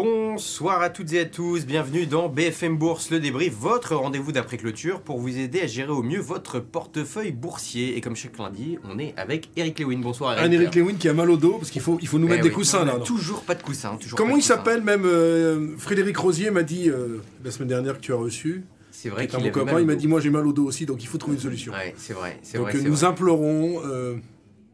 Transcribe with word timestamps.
Bonsoir 0.00 0.82
à 0.82 0.90
toutes 0.90 1.14
et 1.14 1.20
à 1.20 1.24
tous, 1.24 1.64
bienvenue 1.64 2.04
dans 2.04 2.28
BFM 2.28 2.76
Bourse, 2.76 3.10
le 3.10 3.18
débrief, 3.18 3.54
votre 3.54 3.94
rendez-vous 3.96 4.30
d'après 4.30 4.58
clôture 4.58 5.00
pour 5.00 5.18
vous 5.18 5.38
aider 5.38 5.62
à 5.62 5.66
gérer 5.66 5.88
au 5.90 6.02
mieux 6.02 6.20
votre 6.20 6.60
portefeuille 6.60 7.32
boursier. 7.32 7.96
Et 7.96 8.02
comme 8.02 8.14
chaque 8.14 8.36
lundi, 8.36 8.76
on 8.84 8.98
est 8.98 9.14
avec 9.16 9.48
Eric 9.56 9.80
Lewin. 9.80 10.00
Bonsoir 10.00 10.34
Eric. 10.36 10.44
Un 10.44 10.52
Eric 10.52 10.74
Lewin 10.74 10.96
qui 10.98 11.08
a 11.08 11.14
mal 11.14 11.30
au 11.30 11.38
dos 11.38 11.56
parce 11.56 11.70
qu'il 11.70 11.80
faut, 11.80 11.96
il 12.02 12.08
faut 12.08 12.18
nous 12.18 12.26
Eh 12.26 12.32
mettre 12.32 12.42
oui, 12.42 12.50
des 12.50 12.54
coussins 12.54 12.84
là. 12.84 12.98
Toujours 13.06 13.40
pas 13.40 13.54
de 13.54 13.62
coussin. 13.62 13.96
Toujours 13.96 14.18
Comment 14.18 14.34
de 14.34 14.40
il 14.40 14.42
s'appelle 14.42 14.82
même 14.82 15.06
euh, 15.06 15.78
Frédéric 15.78 16.18
Rosier 16.18 16.50
m'a 16.50 16.62
dit 16.62 16.90
euh, 16.90 17.22
la 17.42 17.50
semaine 17.50 17.68
dernière 17.68 17.96
que 17.96 18.02
tu 18.02 18.12
as 18.12 18.16
reçu. 18.16 18.64
C'est 18.90 19.08
vrai 19.08 19.26
qu'il 19.26 19.38
au 19.38 19.78
il 19.78 19.86
m'a 19.86 19.94
dit 19.94 20.08
moi 20.08 20.20
j'ai 20.20 20.28
mal 20.30 20.46
au 20.46 20.52
dos 20.52 20.64
aussi 20.66 20.84
donc 20.84 21.02
il 21.02 21.06
faut 21.06 21.16
trouver 21.16 21.36
une 21.36 21.42
solution. 21.42 21.72
Ouais, 21.72 21.94
c'est 21.96 22.12
vrai, 22.12 22.38
c'est 22.42 22.58
donc 22.58 22.68
vrai. 22.68 22.78
euh, 22.80 22.82
nous 22.82 22.96
vrai. 22.96 23.06
implorons 23.08 23.80
euh, 23.86 24.16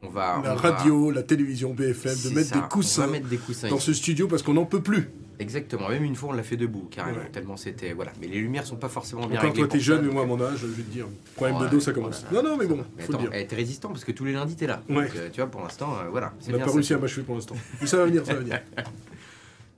On 0.05 0.09
va, 0.09 0.41
la 0.43 0.53
on 0.53 0.57
va- 0.57 0.71
radio, 0.71 1.11
la 1.11 1.23
télévision 1.23 1.73
BFM 1.75 2.15
de 2.25 2.35
mettre 2.35 2.49
ça, 2.49 2.55
des 2.57 2.61
On 2.65 2.69
coussins 2.69 3.07
va 3.07 3.13
mettre 3.13 3.29
des 3.29 3.37
coussins 3.37 3.69
dans 3.69 3.79
ce 3.79 3.93
studio 3.93 4.27
parce 4.27 4.43
qu'on 4.43 4.55
n'en 4.55 4.65
peut 4.65 4.83
plus. 4.83 5.09
Exactement, 5.39 5.89
même 5.89 6.05
une 6.05 6.15
fois 6.15 6.29
on 6.31 6.33
l'a 6.33 6.43
fait 6.43 6.57
debout, 6.57 6.89
carrément, 6.91 7.19
Ouais. 7.19 7.29
tellement 7.33 7.57
c'était. 7.57 7.93
Voilà. 7.95 8.13
Mais 8.21 8.27
les 8.29 8.41
lumières 8.41 8.67
sont 8.67 8.77
pas 8.77 8.89
forcément 8.89 9.27
bien 9.27 9.41
réglées. 9.41 9.59
toi 9.61 9.69
t'es 9.69 9.81
jeune 9.81 10.05
mais 10.07 10.13
moi 10.13 10.23
à 10.23 10.27
mon 10.27 10.41
âge 10.41 10.59
je 10.59 10.67
vais 10.67 10.83
te 10.83 10.91
dire 10.91 11.07
problème 11.37 11.57
Ouais, 11.57 11.65
de 11.67 11.71
dos 11.71 11.81
ça 11.81 11.93
commence. 11.93 12.25
voilà. 12.31 12.49
Non 12.49 12.51
non 12.53 12.57
mais 12.61 12.67
bon 12.67 12.85
Mais 12.97 13.03
faut 13.05 13.13
le 13.13 13.19
attends, 13.19 13.31
dire. 13.31 13.47
t'es 13.49 13.57
résistant 13.57 13.89
parce 13.89 14.05
que 14.05 14.13
tous 14.13 14.25
les 14.25 14.33
lundis 14.33 14.55
t'es 14.57 14.67
là. 14.67 14.83
Ouais. 14.89 15.07
Donc, 15.07 15.17
euh, 15.17 15.29
tu 15.33 15.41
vois, 15.41 15.51
pour 15.51 15.63
l'instant, 15.63 15.97
euh, 16.05 16.09
voilà. 16.11 16.33
On 16.49 16.53
n'a 16.53 16.59
pas 16.65 16.71
réussi 16.73 16.95
à 16.95 16.99
m'achever 16.99 17.23
pour 17.23 17.35
l'instant. 17.35 17.57
Mais 17.81 17.87
ça 17.87 17.97
va 17.97 18.05
venir 18.07 18.25
ça 18.27 18.35
va 18.35 18.41
venir. 18.41 18.61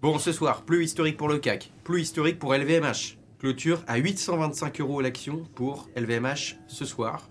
Bon, 0.03 0.19
ce 0.19 0.33
soir, 0.33 0.63
plus 0.63 0.85
historique 0.85 1.17
pour 1.17 1.29
le 1.29 1.39
CAC, 1.39 1.73
plus 1.83 2.03
historique 2.03 2.39
pour 2.39 2.53
LVMH. 2.55 3.17
Clôture 3.39 3.83
à 3.87 3.97
825 3.97 4.81
euros 4.81 5.01
l'action 5.01 5.45
pour 5.55 5.89
LVMH 5.97 6.57
ce 6.67 6.85
soir. 6.85 7.27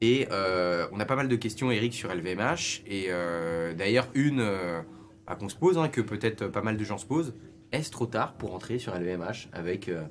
Et 0.00 0.28
euh, 0.30 0.86
on 0.92 1.00
a 1.00 1.04
pas 1.04 1.16
mal 1.16 1.28
de 1.28 1.36
questions, 1.36 1.70
Eric, 1.70 1.92
sur 1.92 2.12
LVMH. 2.14 2.82
Et 2.86 3.06
euh, 3.08 3.74
d'ailleurs, 3.74 4.08
une 4.14 4.40
euh, 4.40 4.80
bah, 5.26 5.34
qu'on 5.34 5.48
se 5.48 5.56
pose, 5.56 5.78
hein, 5.78 5.88
que 5.88 6.00
peut-être 6.00 6.46
pas 6.46 6.62
mal 6.62 6.76
de 6.76 6.84
gens 6.84 6.98
se 6.98 7.06
posent. 7.06 7.34
Est-ce 7.72 7.90
trop 7.90 8.06
tard 8.06 8.34
pour 8.34 8.54
entrer 8.54 8.78
sur 8.78 8.94
LVMH 8.94 9.48
avec 9.52 9.88
euh, 9.88 10.04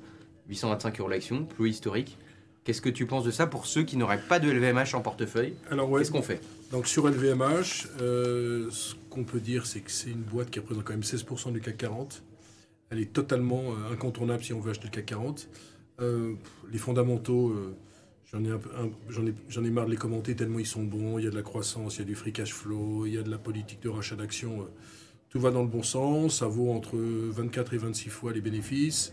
825 0.48 1.00
euros 1.00 1.08
l'action, 1.08 1.44
plus 1.44 1.70
historique? 1.70 2.18
Qu'est-ce 2.64 2.82
que 2.82 2.90
tu 2.90 3.06
penses 3.06 3.24
de 3.24 3.30
ça 3.30 3.46
pour 3.46 3.64
ceux 3.64 3.82
qui 3.82 3.96
n'auraient 3.96 4.20
pas 4.20 4.38
de 4.38 4.50
LVMH 4.50 4.94
en 4.94 5.00
portefeuille? 5.00 5.54
Alors 5.70 5.90
ouais. 5.90 6.00
Qu'est-ce 6.00 6.12
qu'on 6.12 6.22
fait? 6.22 6.40
Donc 6.70 6.86
sur 6.86 7.08
LVMH, 7.08 7.88
ce 7.98 8.94
qu'on 9.08 9.24
peut 9.24 9.40
dire, 9.40 9.64
c'est 9.64 9.80
que 9.80 9.90
c'est 9.90 10.10
une 10.10 10.20
boîte 10.20 10.50
qui 10.50 10.58
représente 10.58 10.84
quand 10.84 10.92
même 10.92 11.00
16% 11.00 11.52
du 11.52 11.62
CAC 11.62 11.78
40. 11.78 12.22
Elle 12.90 13.00
est 13.00 13.12
totalement 13.12 13.72
incontournable 13.90 14.44
si 14.44 14.52
on 14.52 14.60
veut 14.60 14.72
acheter 14.72 14.84
le 14.84 14.90
CAC 14.90 15.06
40. 15.06 15.48
Euh, 16.00 16.34
les 16.70 16.78
fondamentaux, 16.78 17.54
j'en 18.32 18.44
ai, 18.44 18.50
j'en 19.08 19.26
ai, 19.26 19.34
j'en 19.48 19.64
ai 19.64 19.70
marre 19.70 19.86
de 19.86 19.90
les 19.92 19.96
commenter 19.96 20.34
tellement 20.36 20.58
ils 20.58 20.66
sont 20.66 20.84
bons. 20.84 21.18
Il 21.18 21.24
y 21.24 21.28
a 21.28 21.30
de 21.30 21.36
la 21.36 21.42
croissance, 21.42 21.96
il 21.96 21.98
y 22.00 22.02
a 22.02 22.04
du 22.06 22.14
free 22.14 22.32
cash 22.32 22.52
flow, 22.52 23.06
il 23.06 23.14
y 23.14 23.18
a 23.18 23.22
de 23.22 23.30
la 23.30 23.38
politique 23.38 23.82
de 23.82 23.88
rachat 23.88 24.16
d'actions. 24.16 24.62
euh, 24.62 24.66
tout 25.30 25.40
va 25.40 25.50
dans 25.50 25.62
le 25.62 25.68
bon 25.68 25.82
sens. 25.82 26.38
Ça 26.38 26.46
vaut 26.46 26.70
entre 26.72 26.96
24 26.96 27.74
et 27.74 27.78
26 27.78 28.08
fois 28.08 28.32
les 28.32 28.40
bénéfices. 28.40 29.12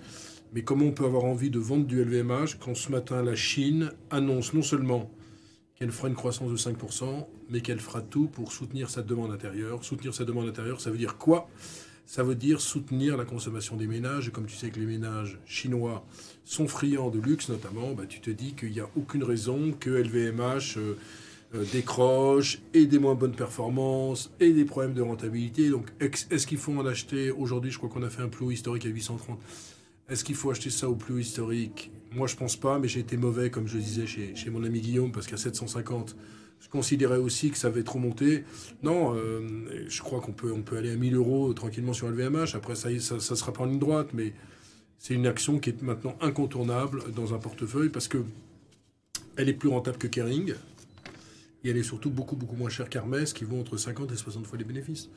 Mais 0.54 0.64
comment 0.64 0.86
on 0.86 0.92
peut 0.92 1.06
avoir 1.06 1.26
envie 1.26 1.50
de 1.50 1.60
vendre 1.60 1.86
du 1.86 2.02
LVMH 2.02 2.58
quand 2.60 2.76
ce 2.76 2.90
matin 2.92 3.22
la 3.24 3.36
Chine 3.36 3.92
annonce 4.10 4.54
non 4.54 4.62
seulement 4.62 5.12
qu'elle 5.76 5.92
fera 5.92 6.08
une 6.08 6.16
croissance 6.16 6.50
de 6.50 6.56
5%, 6.56 7.28
mais 7.50 7.60
qu'elle 7.60 7.82
fera 7.82 8.02
tout 8.02 8.28
pour 8.28 8.54
soutenir 8.54 8.90
sa 8.90 9.02
demande 9.02 9.32
intérieure. 9.32 9.84
Soutenir 9.84 10.14
sa 10.14 10.24
demande 10.24 10.48
intérieure, 10.48 10.80
ça 10.80 10.90
veut 10.90 10.98
dire 10.98 11.18
quoi? 11.18 11.50
Ça 12.06 12.24
veut 12.24 12.36
dire 12.36 12.62
soutenir 12.62 13.18
la 13.18 13.26
consommation 13.26 13.76
des 13.76 13.88
ménages. 13.88 14.28
Et 14.28 14.32
comme 14.32 14.46
tu 14.46 14.56
sais 14.56 14.70
que 14.70 14.80
les 14.80 14.86
ménages 14.86 15.40
chinois 15.46 16.06
sont 16.44 16.68
friands 16.68 17.10
de 17.10 17.20
luxe 17.20 17.50
notamment, 17.50 17.94
bah, 17.94 18.04
tu 18.08 18.20
te 18.20 18.30
dis 18.30 18.54
qu'il 18.54 18.72
n'y 18.72 18.80
a 18.80 18.90
aucune 18.96 19.24
raison 19.24 19.74
que 19.80 19.90
LVMH 19.90 20.78
euh, 20.78 20.94
euh, 21.56 21.66
décroche 21.72 22.60
et 22.74 22.86
des 22.86 23.00
moins 23.00 23.16
bonnes 23.16 23.36
performances 23.36 24.32
et 24.40 24.54
des 24.54 24.66
problèmes 24.66 24.94
de 24.94 25.02
rentabilité. 25.02 25.70
Donc 25.70 25.88
est-ce 26.00 26.46
qu'il 26.46 26.58
faut 26.58 26.74
en 26.74 26.86
acheter 26.86 27.32
Aujourd'hui, 27.32 27.72
je 27.72 27.78
crois 27.78 27.90
qu'on 27.90 28.04
a 28.04 28.10
fait 28.10 28.22
un 28.22 28.30
plus 28.30 28.46
haut 28.46 28.52
historique 28.52 28.86
à 28.86 28.90
830. 28.90 29.40
Est-ce 30.08 30.24
qu'il 30.24 30.36
faut 30.36 30.52
acheter 30.52 30.70
ça 30.70 30.88
au 30.88 30.96
plus 30.96 31.16
haut 31.16 31.20
historique? 31.20 31.92
Moi, 32.12 32.28
je 32.28 32.36
pense 32.36 32.56
pas, 32.56 32.78
mais 32.78 32.88
j'ai 32.88 33.00
été 33.00 33.18
mauvais, 33.18 33.50
comme 33.50 33.68
je 33.68 33.78
disais 33.78 34.06
chez, 34.06 34.36
chez 34.36 34.52
mon 34.52 34.64
ami 34.64 34.80
Guillaume, 34.80 35.12
parce 35.12 35.26
qu'à 35.26 35.38
750, 35.38 36.16
je 36.66 36.70
considérais 36.72 37.18
aussi 37.18 37.52
que 37.52 37.60
ça 37.60 37.68
avait 37.68 37.84
trop 37.84 38.00
monté. 38.00 38.44
Non, 38.82 39.14
euh, 39.16 39.86
je 39.88 40.02
crois 40.02 40.20
qu'on 40.20 40.32
peut, 40.32 40.52
on 40.52 40.64
peut 40.64 40.78
aller 40.78 40.92
à 40.92 40.96
1000 40.96 41.14
euros 41.14 41.54
tranquillement 41.54 41.94
sur 41.94 42.10
LVMH. 42.10 42.56
Après, 42.56 42.74
ça, 42.74 42.90
ça, 43.00 43.36
sera 43.36 43.54
pas 43.54 43.62
en 43.62 43.66
ligne 43.68 43.78
droite, 43.78 44.08
mais 44.14 44.34
c'est 44.98 45.14
une 45.14 45.28
action 45.28 45.60
qui 45.60 45.70
est 45.70 45.82
maintenant 45.84 46.18
incontournable 46.22 47.04
dans 47.14 47.36
un 47.36 47.38
portefeuille 47.38 47.90
parce 47.90 48.08
que 48.08 48.24
elle 49.38 49.48
est 49.48 49.54
plus 49.54 49.70
rentable 49.70 50.00
que 50.00 50.08
Kering. 50.08 50.56
Et 51.64 51.70
elle 51.70 51.78
est 51.78 51.84
surtout 51.84 52.10
beaucoup, 52.10 52.36
beaucoup 52.36 52.56
moins 52.56 52.70
chère 52.70 52.90
qu'Hermès, 52.90 53.32
qui 53.32 53.44
vaut 53.44 53.60
entre 53.60 53.78
50 53.78 54.12
et 54.12 54.16
60 54.16 54.48
fois 54.48 54.58
les 54.58 54.66
bénéfices. 54.66 55.10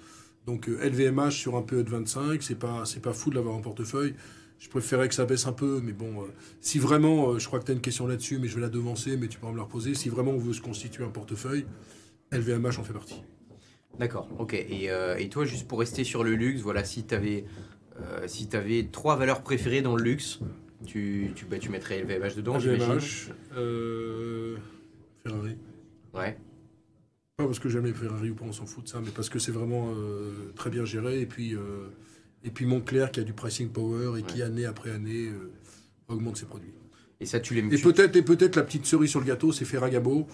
Donc 0.44 0.68
euh, 0.68 0.86
LVMH 0.86 1.30
sur 1.30 1.56
un 1.56 1.62
PE 1.62 1.82
de 1.82 1.90
25, 1.90 2.42
c'est 2.42 2.56
pas, 2.56 2.84
c'est 2.84 3.00
pas 3.00 3.14
fou 3.14 3.30
de 3.30 3.36
l'avoir 3.36 3.54
en 3.54 3.62
portefeuille. 3.62 4.14
Je 4.58 4.68
préférais 4.68 5.08
que 5.08 5.14
ça 5.14 5.24
baisse 5.24 5.46
un 5.46 5.52
peu, 5.52 5.80
mais 5.82 5.92
bon, 5.92 6.22
euh, 6.22 6.26
si 6.60 6.78
vraiment, 6.80 7.30
euh, 7.30 7.38
je 7.38 7.46
crois 7.46 7.60
que 7.60 7.64
tu 7.64 7.70
as 7.70 7.74
une 7.74 7.80
question 7.80 8.08
là-dessus, 8.08 8.38
mais 8.38 8.48
je 8.48 8.56
vais 8.56 8.60
la 8.60 8.68
devancer, 8.68 9.16
mais 9.16 9.28
tu 9.28 9.38
pourras 9.38 9.52
me 9.52 9.56
la 9.56 9.62
reposer. 9.62 9.94
Si 9.94 10.08
vraiment 10.08 10.32
on 10.32 10.38
veut 10.38 10.52
se 10.52 10.60
constituer 10.60 11.04
un 11.04 11.10
portefeuille, 11.10 11.64
LVMH 12.32 12.78
en 12.78 12.84
fait 12.84 12.92
partie. 12.92 13.22
D'accord, 14.00 14.28
ok. 14.38 14.54
Et, 14.54 14.90
euh, 14.90 15.16
et 15.16 15.28
toi, 15.28 15.44
juste 15.44 15.68
pour 15.68 15.78
rester 15.78 16.02
sur 16.02 16.24
le 16.24 16.34
luxe, 16.34 16.60
voilà, 16.60 16.84
si 16.84 17.04
tu 17.04 17.14
avais, 17.14 17.44
si 18.26 18.48
avais 18.52 18.88
trois 18.90 19.16
valeurs 19.16 19.42
préférées 19.42 19.82
dans 19.82 19.96
le 19.96 20.02
luxe, 20.02 20.40
tu, 20.86 21.32
tu, 21.34 21.46
bah, 21.46 21.58
tu 21.58 21.68
mettrais 21.68 22.00
LVMH 22.02 22.36
dedans, 22.36 22.58
LVMH, 22.58 23.30
Ferrari. 25.24 25.56
Ouais, 26.14 26.38
Pas 27.36 27.44
parce 27.44 27.58
que 27.58 27.68
j'aime 27.68 27.86
les 27.86 27.92
Ferrari 27.92 28.30
ou 28.30 28.34
pas, 28.34 28.44
on 28.44 28.52
s'en 28.52 28.66
fout 28.66 28.84
de 28.84 28.88
ça, 28.88 29.00
mais 29.04 29.10
parce 29.10 29.28
que 29.28 29.38
c'est 29.38 29.52
vraiment 29.52 29.92
très 30.56 30.70
bien 30.70 30.84
géré. 30.84 31.20
Et 31.20 31.26
puis, 31.26 31.56
et 32.44 32.50
puis 32.50 32.66
Montclair 32.66 33.10
qui 33.10 33.20
a 33.20 33.22
du 33.24 33.32
pricing 33.32 33.68
power 33.68 34.18
et 34.18 34.22
qui, 34.22 34.36
Ouais. 34.38 34.42
année 34.42 34.64
après 34.66 34.90
année, 34.90 35.28
euh, 35.28 35.50
augmente 36.08 36.36
ses 36.36 36.46
produits. 36.46 36.72
et 37.20 37.26
ça, 37.26 37.40
tu 37.40 37.54
l'aimes 37.54 37.72
Et 37.72 37.78
peut-être 37.78 38.14
et 38.16 38.22
peut-être 38.22 38.54
la 38.56 38.62
petite 38.62 38.86
cerise 38.86 39.10
sur 39.10 39.18
le 39.20 39.26
gâteau, 39.26 39.50
c'est 39.52 39.64
Ferragamo. 39.64 40.26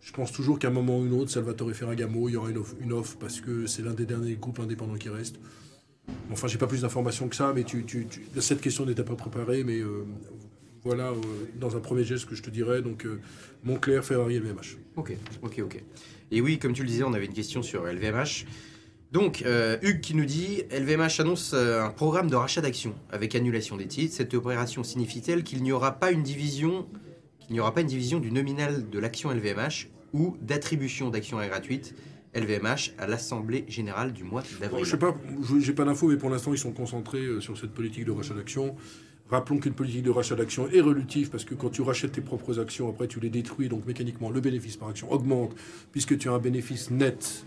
Je 0.00 0.12
pense 0.12 0.32
toujours 0.32 0.58
qu'à 0.58 0.68
un 0.68 0.72
moment 0.72 0.98
ou 0.98 1.06
une 1.06 1.12
autre, 1.12 1.30
Salvatore 1.30 1.70
Ferragamo, 1.72 2.28
il 2.28 2.32
y 2.32 2.36
aura 2.36 2.50
une 2.50 2.58
offre, 2.58 2.74
une 2.80 2.92
offre 2.92 3.16
parce 3.20 3.40
que 3.40 3.66
c'est 3.66 3.82
l'un 3.82 3.94
des 3.94 4.04
derniers 4.06 4.34
groupes 4.34 4.58
indépendants 4.58 4.96
qui 4.96 5.08
reste. 5.08 5.36
Enfin, 6.32 6.48
j'ai 6.48 6.58
pas 6.58 6.66
plus 6.66 6.80
d'informations 6.82 7.28
que 7.28 7.36
ça, 7.36 7.52
mais 7.54 7.62
tu, 7.62 7.84
tu- 7.84 8.06
tu- 8.06 8.22
cette 8.40 8.60
question 8.60 8.84
n'était 8.84 9.04
pas 9.04 9.14
préparée, 9.14 9.62
mais 9.62 9.78
euh, 9.80 10.04
voilà, 10.82 11.10
euh, 11.10 11.14
dans 11.60 11.76
un 11.76 11.80
premier 11.80 12.02
geste 12.02 12.26
que 12.26 12.34
je 12.34 12.42
te 12.42 12.50
dirais, 12.50 12.82
donc 12.82 13.06
Montclair, 13.62 14.04
Ferrari, 14.04 14.34
LVMH. 14.40 14.78
Ok, 14.96 15.16
ok, 15.42 15.60
ok. 15.64 15.84
Et 16.32 16.40
oui, 16.40 16.58
comme 16.58 16.72
tu 16.72 16.82
le 16.82 16.88
disais, 16.88 17.04
on 17.04 17.12
avait 17.12 17.26
une 17.26 17.32
question 17.34 17.62
sur 17.62 17.86
LVMH. 17.86 18.46
Donc, 19.12 19.42
euh, 19.44 19.76
Hugues 19.82 20.00
qui 20.00 20.14
nous 20.14 20.24
dit 20.24 20.62
LVMH 20.70 21.20
annonce 21.20 21.52
euh, 21.52 21.82
un 21.82 21.90
programme 21.90 22.30
de 22.30 22.34
rachat 22.34 22.62
d'actions 22.62 22.94
avec 23.10 23.34
annulation 23.34 23.76
des 23.76 23.86
titres. 23.86 24.14
Cette 24.14 24.32
opération 24.32 24.82
signifie-t-elle 24.82 25.44
qu'il 25.44 25.62
n'y 25.62 25.70
aura 25.70 25.92
pas 25.92 26.12
une 26.12 26.22
division, 26.22 26.86
qu'il 27.38 27.52
n'y 27.52 27.60
aura 27.60 27.74
pas 27.74 27.82
une 27.82 27.88
division 27.88 28.20
du 28.20 28.32
nominal 28.32 28.88
de 28.88 28.98
l'action 28.98 29.30
LVMH 29.30 29.88
ou 30.14 30.38
d'attribution 30.40 31.10
d'actions 31.10 31.36
gratuites 31.46 31.94
LVMH 32.34 32.92
à 32.96 33.06
l'Assemblée 33.06 33.66
générale 33.68 34.14
du 34.14 34.24
mois 34.24 34.42
d'avril 34.58 34.86
Je 34.86 34.90
sais 34.90 34.96
pas, 34.96 35.14
j'ai 35.60 35.74
pas 35.74 35.84
d'infos, 35.84 36.08
mais 36.08 36.16
pour 36.16 36.30
l'instant, 36.30 36.54
ils 36.54 36.58
sont 36.58 36.72
concentrés 36.72 37.20
euh, 37.20 37.40
sur 37.42 37.58
cette 37.58 37.72
politique 37.72 38.06
de 38.06 38.12
rachat 38.12 38.32
d'actions. 38.32 38.76
Rappelons 39.28 39.58
qu'une 39.58 39.74
politique 39.74 40.04
de 40.04 40.10
rachat 40.10 40.36
d'actions 40.36 40.70
est 40.70 40.80
relutive 40.80 41.28
parce 41.28 41.44
que 41.44 41.54
quand 41.54 41.68
tu 41.68 41.82
rachètes 41.82 42.12
tes 42.12 42.22
propres 42.22 42.58
actions, 42.58 42.88
après 42.88 43.08
tu 43.08 43.20
les 43.20 43.28
détruis, 43.28 43.68
donc 43.68 43.84
mécaniquement 43.86 44.30
le 44.30 44.40
bénéfice 44.40 44.78
par 44.78 44.88
action 44.88 45.12
augmente 45.12 45.54
puisque 45.90 46.16
tu 46.16 46.30
as 46.30 46.32
un 46.32 46.38
bénéfice 46.38 46.90
net 46.90 47.44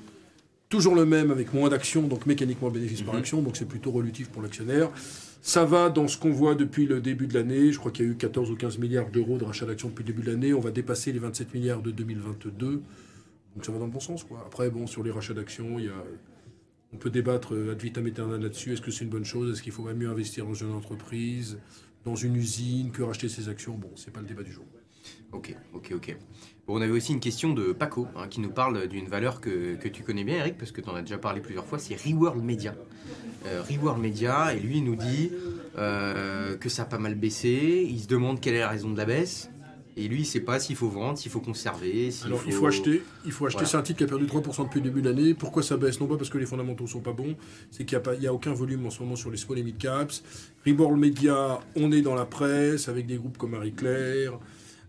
toujours 0.70 0.96
le 0.96 1.06
même 1.06 1.32
avec 1.32 1.54
moins 1.54 1.70
d'actions, 1.70 2.04
donc 2.08 2.26
mécaniquement 2.26 2.68
le 2.70 2.74
bénéfice 2.74 3.02
par 3.02 3.14
Mhm. 3.14 3.20
action, 3.20 3.42
donc 3.42 3.56
c'est 3.58 3.68
plutôt 3.68 3.92
relutif 3.92 4.30
pour 4.30 4.42
l'actionnaire. 4.42 4.90
Ça 5.42 5.64
va 5.64 5.90
dans 5.90 6.08
ce 6.08 6.18
qu'on 6.18 6.32
voit 6.32 6.56
depuis 6.56 6.88
le 6.88 7.02
début 7.02 7.28
de 7.28 7.36
l'année. 7.36 7.72
Je 7.72 7.78
crois 7.78 7.92
qu'il 7.92 8.06
y 8.06 8.08
a 8.10 8.12
eu 8.12 8.16
14 8.16 8.50
ou 8.50 8.56
15 8.56 8.80
milliards 8.80 9.12
d'euros 9.12 9.38
de 9.38 9.44
rachat 9.44 9.66
d'actions 9.68 9.90
depuis 9.90 10.04
le 10.04 10.08
début 10.08 10.24
de 10.24 10.32
l'année. 10.32 10.54
On 10.56 10.60
va 10.60 10.72
dépasser 10.72 11.12
les 11.14 11.20
27 11.20 11.54
milliards 11.54 11.84
de 11.84 11.92
2022. 11.92 12.82
Donc 13.56 13.64
ça 13.66 13.72
va 13.72 13.78
dans 13.78 13.86
le 13.86 13.92
bon 13.92 14.00
sens. 14.00 14.24
Quoi. 14.24 14.42
Après, 14.46 14.70
bon, 14.72 14.88
sur 14.88 15.04
les 15.04 15.12
rachats 15.12 15.36
d'actions, 15.36 15.78
il 15.78 15.86
y 15.86 15.90
a, 15.90 16.04
on 16.94 16.98
peut 16.98 17.12
débattre 17.12 17.54
euh, 17.54 17.74
ad 17.74 17.82
vitam 17.82 18.08
aeternam 18.08 18.42
là-dessus. 18.42 18.74
Est-ce 18.74 18.82
que 18.82 18.90
c'est 18.92 19.04
une 19.04 19.12
bonne 19.12 19.24
chose? 19.24 19.52
Est-ce 19.52 19.62
qu'il 19.62 19.72
faut 19.72 19.84
même 19.84 19.98
mieux 19.98 20.10
investir 20.10 20.46
dans 20.48 20.56
une 20.56 20.72
entreprise, 20.72 21.60
dans 22.06 22.16
une 22.16 22.36
usine, 22.36 22.90
que 22.92 23.04
racheter 23.04 23.30
ses 23.30 23.48
actions? 23.48 23.76
Bon, 23.78 23.92
c'est 23.96 24.12
pas 24.12 24.22
le 24.22 24.28
débat 24.28 24.44
du 24.44 24.52
jour. 24.52 24.66
Ok, 25.32 25.56
ok, 25.74 25.92
ok. 25.96 26.18
Bon, 26.68 26.78
on 26.78 26.82
avait 26.82 26.92
aussi 26.92 27.14
une 27.14 27.20
question 27.20 27.54
de 27.54 27.74
Paco 27.74 28.08
hein, 28.16 28.28
qui 28.28 28.40
nous 28.40 28.50
parle 28.50 28.88
d'une 28.88 29.08
valeur 29.08 29.40
que, 29.40 29.76
que 29.76 29.88
tu 29.88 30.04
connais 30.04 30.24
bien, 30.24 30.38
Eric, 30.38 30.58
parce 30.58 30.72
que 30.72 30.82
tu 30.82 30.90
en 30.90 30.96
as 30.96 31.02
déjà 31.02 31.18
parlé 31.18 31.42
plusieurs 31.42 31.66
fois, 31.66 31.78
c'est 31.78 31.96
Reworld 31.96 32.44
Media. 32.44 32.74
Euh, 33.46 33.62
Reworld 33.70 34.02
Media, 34.02 34.54
et 34.54 34.60
lui, 34.60 34.78
il 34.78 34.84
nous 34.84 34.96
dit 34.96 35.32
euh, 35.78 36.58
que 36.58 36.70
ça 36.70 36.84
a 36.84 36.86
pas 36.86 36.98
mal 36.98 37.16
baissé. 37.16 37.86
Il 37.88 38.00
se 38.00 38.08
demande 38.08 38.40
quelle 38.40 38.56
est 38.56 38.60
la 38.60 38.70
raison 38.70 38.90
de 38.90 38.98
la 38.98 39.06
baisse. 39.06 39.50
Et 39.98 40.08
lui, 40.10 40.22
il 40.22 40.26
sait 40.26 40.42
pas 40.42 40.60
s'il 40.60 40.76
faut 40.76 40.90
vendre, 40.90 41.18
s'il 41.18 41.32
faut 41.32 41.40
conserver. 41.40 42.12
s'il 42.12 42.28
Alors, 42.28 42.42
il 42.46 42.52
faut 42.52 42.68
acheter. 42.68 43.02
Il 43.26 43.32
faut 43.32 43.46
acheter. 43.46 43.60
Voilà. 43.60 43.70
C'est 43.70 43.78
un 43.78 43.82
titre 43.82 44.00
qui 44.00 44.04
a 44.04 44.08
perdu 44.08 44.26
3% 44.26 44.64
depuis 44.64 44.80
le 44.80 44.90
début 44.90 45.02
de 45.02 45.10
l'année. 45.10 45.34
Pourquoi 45.34 45.64
ça 45.64 45.78
baisse? 45.78 46.02
Non 46.02 46.08
pas 46.08 46.18
parce 46.18 46.30
que 46.30 46.38
les 46.38 46.46
fondamentaux 46.46 46.86
sont 46.86 47.00
pas 47.00 47.14
bons, 47.14 47.36
c'est 47.72 47.86
qu'il 47.86 47.98
n'y 48.20 48.28
a, 48.28 48.30
a 48.30 48.34
aucun 48.34 48.54
volume 48.54 48.86
en 48.86 48.90
ce 48.90 49.02
moment 49.02 49.16
sur 49.16 49.32
les 49.32 49.38
small 49.38 49.60
et 49.60 49.64
mid 49.64 49.78
caps. 49.78 50.24
Reborn 50.66 51.00
Media, 51.00 51.60
on 51.76 51.92
est 51.94 52.02
dans 52.02 52.16
la 52.16 52.26
presse 52.26 52.90
avec 52.90 53.06
des 53.06 53.16
groupes 53.16 53.38
comme 53.38 53.52
Marie 53.52 53.74
Claire, 53.74 54.38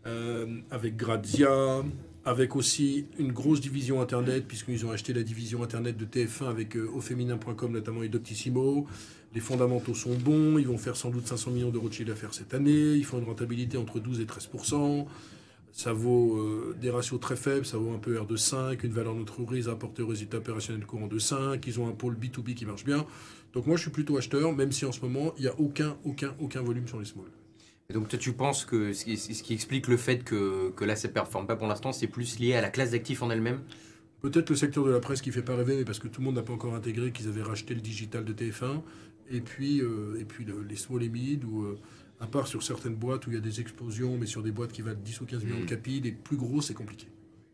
euh, 0.07 0.47
avec 0.71 0.97
Grazia, 0.97 1.83
avec 2.25 2.57
aussi 2.57 3.07
une 3.19 3.33
grosse 3.33 3.61
division 3.61 4.01
Internet, 4.01 4.47
puisqu'ils 4.47 4.87
ont 4.87 4.91
acheté 4.91 5.13
la 5.13 5.23
division 5.23 5.63
Internet 5.63 5.97
de 5.97 6.05
TF1 6.05 6.49
avec 6.49 6.77
euh, 6.77 6.89
auféminin.com 6.95 7.73
notamment 7.73 8.03
et 8.03 8.09
Doctissimo. 8.09 8.87
Les 9.35 9.41
fondamentaux 9.41 9.95
sont 9.95 10.15
bons, 10.15 10.59
ils 10.59 10.67
vont 10.67 10.79
faire 10.79 10.97
sans 10.97 11.11
doute 11.11 11.27
500 11.27 11.51
millions 11.51 11.71
d'euros 11.71 11.89
de 11.89 11.95
chiffre 11.95 12.09
d'affaires 12.09 12.33
cette 12.33 12.55
année, 12.55 12.95
ils 12.95 13.05
font 13.05 13.19
une 13.19 13.25
rentabilité 13.25 13.77
entre 13.77 14.01
12 14.01 14.21
et 14.21 14.25
13% 14.25 15.07
ça 15.77 15.93
vaut 15.93 16.39
euh, 16.39 16.75
des 16.81 16.89
ratios 16.89 17.21
très 17.21 17.37
faibles, 17.37 17.67
ça 17.67 17.77
vaut 17.77 17.93
un 17.93 17.99
peu 17.99 18.19
R 18.19 18.27
de 18.27 18.37
5, 18.37 18.83
une 18.83 18.93
valeur 18.93 19.15
d'entreprise 19.15 19.69
rapportée 19.69 20.01
au 20.01 20.07
résultat 20.07 20.39
opérationnel 20.39 20.87
courant 20.87 21.07
de 21.07 21.19
5, 21.19 21.65
ils 21.67 21.79
ont 21.79 21.87
un 21.87 21.93
pôle 21.93 22.17
B2B 22.17 22.55
qui 22.55 22.65
marche 22.65 22.87
bien. 22.87 23.05
Donc 23.53 23.67
moi 23.67 23.77
je 23.77 23.83
suis 23.83 23.91
plutôt 23.91 24.17
acheteur, 24.17 24.55
même 24.55 24.73
si 24.73 24.87
en 24.87 24.93
ce 24.93 25.03
moment 25.03 25.35
il 25.37 25.43
n'y 25.43 25.49
a 25.49 25.61
aucun, 25.61 25.99
aucun, 26.05 26.35
aucun 26.41 26.63
volume 26.63 26.89
sur 26.89 26.99
les 26.99 27.05
small. 27.05 27.27
Et 27.89 27.93
donc 27.93 28.09
toi 28.09 28.19
tu 28.19 28.33
penses 28.33 28.65
que 28.65 28.93
ce 28.93 29.05
qui, 29.05 29.17
ce 29.17 29.43
qui 29.43 29.55
explique 29.55 29.87
le 29.87 29.97
fait 29.97 30.25
que, 30.25 30.71
que 30.71 30.85
là 30.85 30.97
ça 30.97 31.09
ne 31.09 31.13
performe 31.13 31.47
pas 31.47 31.57
pour 31.57 31.69
l'instant, 31.69 31.93
c'est 31.93 32.09
plus 32.09 32.39
lié 32.39 32.55
à 32.55 32.61
la 32.61 32.71
classe 32.71 32.91
d'actifs 32.91 33.23
en 33.23 33.31
elle-même? 33.31 33.61
Peut-être 34.23 34.51
le 34.51 34.57
secteur 34.57 34.85
de 34.85 34.91
la 34.91 35.01
presse 35.01 35.21
qui 35.21 35.31
fait 35.31 35.43
pas 35.43 35.55
rêver, 35.55 35.77
mais 35.77 35.85
parce 35.85 35.99
que 35.99 36.09
tout 36.09 36.21
le 36.21 36.25
monde 36.25 36.37
n'a 36.37 36.43
pas 36.43 36.53
encore 36.53 36.75
intégré 36.75 37.13
qu'ils 37.13 37.29
avaient 37.29 37.43
racheté 37.43 37.75
le 37.75 37.81
digital 37.81 38.25
de 38.25 38.33
TF1, 38.33 38.81
et 39.31 39.41
puis, 39.41 39.81
euh, 39.81 40.19
et 40.19 40.25
puis 40.25 40.47
les 40.69 40.77
small 40.77 41.03
et 41.03 41.09
mid, 41.09 41.45
ou 41.45 41.63
euh, 41.63 41.79
à 42.21 42.27
part 42.27 42.47
sur 42.47 42.63
certaines 42.63 42.95
boîtes 42.95 43.27
où 43.27 43.31
il 43.31 43.35
y 43.35 43.39
a 43.39 43.41
des 43.41 43.61
explosions, 43.61 44.17
mais 44.17 44.27
sur 44.27 44.43
des 44.43 44.51
boîtes 44.51 44.73
qui 44.73 44.83
valent 44.83 44.99
10 45.01 45.21
ou 45.21 45.27
15 45.27 45.45
millions 45.45 45.59
de 45.59 45.63
mm. 45.63 45.67
capi, 45.67 46.01
les 46.01 46.13
plus 46.13 46.37
gros, 46.37 46.61
c'est 46.61 46.75
compliqué. 46.75 47.07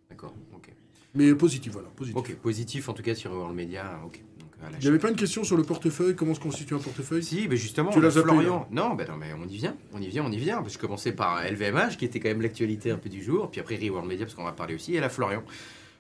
D'accord, 0.09 0.35
ok. 0.55 0.73
Mais 1.15 1.35
positif, 1.35 1.73
voilà. 1.73 1.89
Positif. 1.91 2.19
Ok, 2.19 2.35
positif 2.37 2.89
en 2.89 2.95
tout 2.95 3.03
cas 3.03 3.15
sur 3.15 3.49
le 3.49 3.55
média, 3.55 4.01
ok. 4.07 4.23
Il 4.71 4.79
n'y 4.79 4.89
avait 4.89 4.99
pas 4.99 5.11
une 5.11 5.17
question 5.17 5.45
sur 5.45 5.57
le 5.57 5.63
portefeuille, 5.63 6.15
comment 6.15 6.35
se 6.35 6.41
constitue 6.41 6.75
un 6.75 6.79
portefeuille 6.79 7.23
Si, 7.23 7.49
mais 7.49 7.57
justement, 7.57 7.91
tu 7.91 8.01
l'as 8.01 8.11
Florian. 8.11 8.67
Non, 8.71 8.95
ben 8.95 9.07
non, 9.09 9.17
mais 9.17 9.33
on 9.35 9.47
y 9.49 9.57
vient, 9.57 9.77
on 9.93 10.01
y 10.01 10.09
vient, 10.09 10.25
on 10.25 10.33
y 10.33 10.37
vient. 10.37 10.63
Je 10.67 10.79
commençais 10.79 11.13
par 11.13 11.43
LVMH, 11.45 11.97
qui 11.99 12.05
était 12.05 12.21
quand 12.21 12.29
même 12.29 12.43
l'actualité 12.43 12.91
un 12.91 12.99
peu 12.99 13.09
du 13.09 13.23
jour, 13.23 13.51
puis 13.51 13.61
après 13.61 13.77
Reworld 13.77 14.09
Media, 14.09 14.25
parce 14.25 14.35
qu'on 14.35 14.45
va 14.45 14.53
parler 14.53 14.75
aussi, 14.75 14.95
et 14.95 15.01
là 15.01 15.09
Florian. 15.09 15.43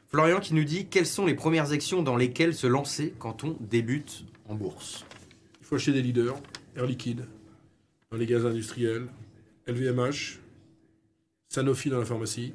Florian 0.09 0.41
qui 0.41 0.55
nous 0.55 0.65
dit 0.65 0.87
quelles 0.87 1.07
sont 1.07 1.27
les 1.27 1.35
premières 1.35 1.73
actions 1.73 2.03
dans 2.03 2.17
lesquelles 2.17 2.55
se 2.55 2.67
lancer 2.67 3.15
quand 3.19 3.45
on 3.45 3.57
débute 3.61 4.25
en 4.49 4.55
bourse? 4.55 5.05
Il 5.61 5.67
faut 5.67 5.77
acheter 5.77 5.93
des 5.93 6.03
leaders, 6.03 6.37
Air 6.77 6.87
Liquide, 6.87 7.27
dans 8.11 8.19
les 8.19 8.27
gaz 8.27 8.45
industriels, 8.45 9.07
LVMH, 9.67 10.39
Sanofi 11.49 11.89
dans 11.89 11.99
la 11.99 12.05
pharmacie. 12.05 12.53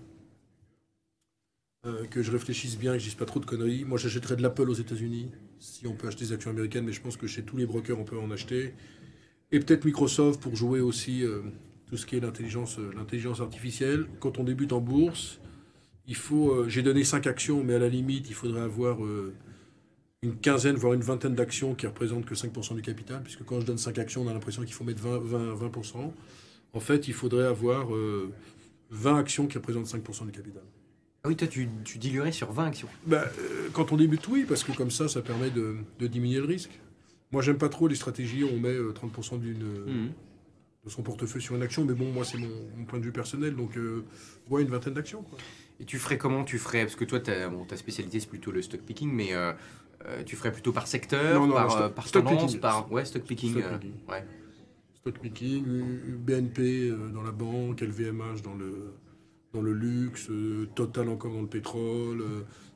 Euh, 1.88 2.06
que 2.08 2.22
je 2.22 2.32
réfléchisse 2.32 2.78
bien, 2.78 2.94
que 2.94 3.00
je 3.00 3.06
dise 3.06 3.16
pas 3.16 3.26
trop 3.26 3.40
de 3.40 3.46
conneries. 3.46 3.86
Moi, 3.86 3.98
j'achèterais 3.98 4.36
de 4.36 4.42
l'Apple 4.42 4.70
aux 4.70 4.74
États-Unis, 4.74 5.32
si 5.60 5.88
on 5.88 5.94
peut 5.94 6.08
acheter 6.08 6.26
des 6.26 6.34
actions 6.34 6.52
américaines, 6.52 6.84
mais 6.84 6.92
je 6.92 7.02
pense 7.02 7.16
que 7.16 7.28
chez 7.28 7.44
tous 7.44 7.56
les 7.56 7.66
brokers, 7.66 7.98
on 7.98 8.04
peut 8.04 8.20
en 8.20 8.30
acheter. 8.30 8.74
Et 9.54 9.60
peut-être 9.60 9.86
Microsoft 9.86 10.42
pour 10.42 10.56
jouer 10.56 10.82
aussi 10.82 11.24
euh, 11.24 11.44
tout 11.86 11.96
ce 11.96 12.06
qui 12.06 12.18
est 12.18 12.20
l'intelligence, 12.20 12.78
euh, 12.78 12.92
l'intelligence 12.94 13.40
artificielle. 13.40 14.06
Quand 14.20 14.38
on 14.38 14.44
débute 14.44 14.74
en 14.74 14.82
bourse, 14.82 15.40
il 16.08 16.16
faut. 16.16 16.68
j'ai 16.68 16.84
donné 16.84 17.04
5 17.04 17.26
actions, 17.28 17.64
mais 17.64 17.76
à 17.76 17.80
la 17.80 17.90
limite, 17.90 18.30
il 18.30 18.34
faudrait 18.34 18.62
avoir 18.62 19.00
une 20.22 20.36
quinzaine, 20.38 20.76
voire 20.76 20.94
une 20.94 21.02
vingtaine 21.02 21.36
d'actions 21.36 21.76
qui 21.76 21.86
représentent 21.86 22.26
que 22.26 22.36
5% 22.36 22.76
du 22.76 22.82
capital, 22.82 23.22
puisque 23.24 23.44
quand 23.44 23.60
je 23.60 23.66
donne 23.66 23.78
5 23.78 23.98
actions, 23.98 24.22
on 24.24 24.28
a 24.30 24.34
l'impression 24.34 24.64
qu'il 24.64 24.74
faut 24.74 24.86
mettre 24.86 25.02
20, 25.02 25.20
20, 25.20 25.56
20%. 25.70 26.12
En 26.74 26.80
fait, 26.80 27.08
il 27.08 27.14
faudrait 27.14 27.46
avoir 27.46 27.88
20 27.88 27.94
euh, 27.94 29.16
actions 29.16 29.48
qui 29.48 29.58
représentent 29.58 29.88
5% 29.88 30.26
du 30.26 30.32
capital. 30.32 30.64
Ah 31.24 31.30
oui, 31.30 31.36
toi, 31.36 31.48
tu, 31.48 31.68
tu 31.84 31.98
diluerais 31.98 32.32
sur 32.32 32.52
20 32.52 32.66
actions 32.66 32.88
bah, 33.06 33.26
euh, 33.40 33.70
Quand 33.74 33.92
on 33.92 33.98
débute, 33.98 34.28
oui, 34.28 34.46
parce 34.48 34.64
que 34.64 34.72
comme 34.72 34.92
ça, 34.92 35.08
ça 35.08 35.22
permet 35.22 35.50
de, 35.50 35.76
de 36.00 36.08
diminuer 36.08 36.40
le 36.40 36.46
risque. 36.46 36.80
Moi, 37.32 37.42
j'aime 37.42 37.58
pas 37.58 37.70
trop 37.70 37.88
les 37.88 37.96
stratégies 37.96 38.44
où 38.44 38.50
on 38.54 38.60
met 38.60 38.74
30% 38.74 39.34
euh, 39.34 39.38
d'une, 39.38 39.64
mmh. 39.64 40.14
de 40.86 40.90
son 40.90 41.02
portefeuille 41.02 41.42
sur 41.42 41.56
une 41.56 41.64
action, 41.64 41.84
mais 41.86 41.94
bon, 41.94 42.12
moi, 42.12 42.24
c'est 42.24 42.38
mon, 42.38 42.86
point 42.88 43.00
de 43.00 43.06
vue 43.06 43.12
personnel, 43.12 43.56
donc 43.56 43.78
euh, 43.78 44.06
ouais, 44.50 44.62
une 44.62 44.70
vingtaine 44.70 44.94
d'actions. 44.94 45.26
Et 45.80 45.86
tu 45.86 45.98
ferais 45.98 46.18
comment 46.18 46.44
Tu 46.44 46.58
ferais, 46.58 46.84
parce 46.84 46.96
que 46.96 47.06
toi, 47.06 47.20
ta, 47.20 47.50
bon, 47.50 47.66
ta 47.66 47.78
spécialité, 47.78 48.20
c'est 48.20 48.30
plutôt 48.30 48.52
le 48.52 48.62
stock 48.62 48.82
picking, 48.82 49.12
mais 49.12 49.34
euh, 50.06 50.24
tu 50.26 50.36
ferais 50.36 50.52
plutôt 50.52 50.72
par 50.72 50.88
secteur, 50.88 51.48
par, 51.50 51.72
stock, 51.72 51.82
euh, 51.82 51.90
par 51.90 52.08
stock 52.08 52.24
tendance, 52.24 52.46
picking. 52.46 52.60
par 52.60 52.92
ouais, 52.92 53.06
stock 53.06 53.24
picking. 53.24 53.52
Stock 53.52 53.64
euh, 53.64 53.78
picking. 53.78 53.94
Ouais. 54.08 54.26
Stock 54.96 55.20
picking, 55.20 55.64
BNP 56.20 56.94
dans 57.14 57.24
la 57.24 57.32
banque, 57.32 57.82
LVMH 57.82 58.42
dans 58.44 58.54
le, 58.54 58.94
le 59.62 59.74
luxe, 59.74 60.30
Total 60.76 61.10
encore 61.10 61.34
dans 61.34 61.42
le 61.42 61.48
pétrole, 61.48 62.24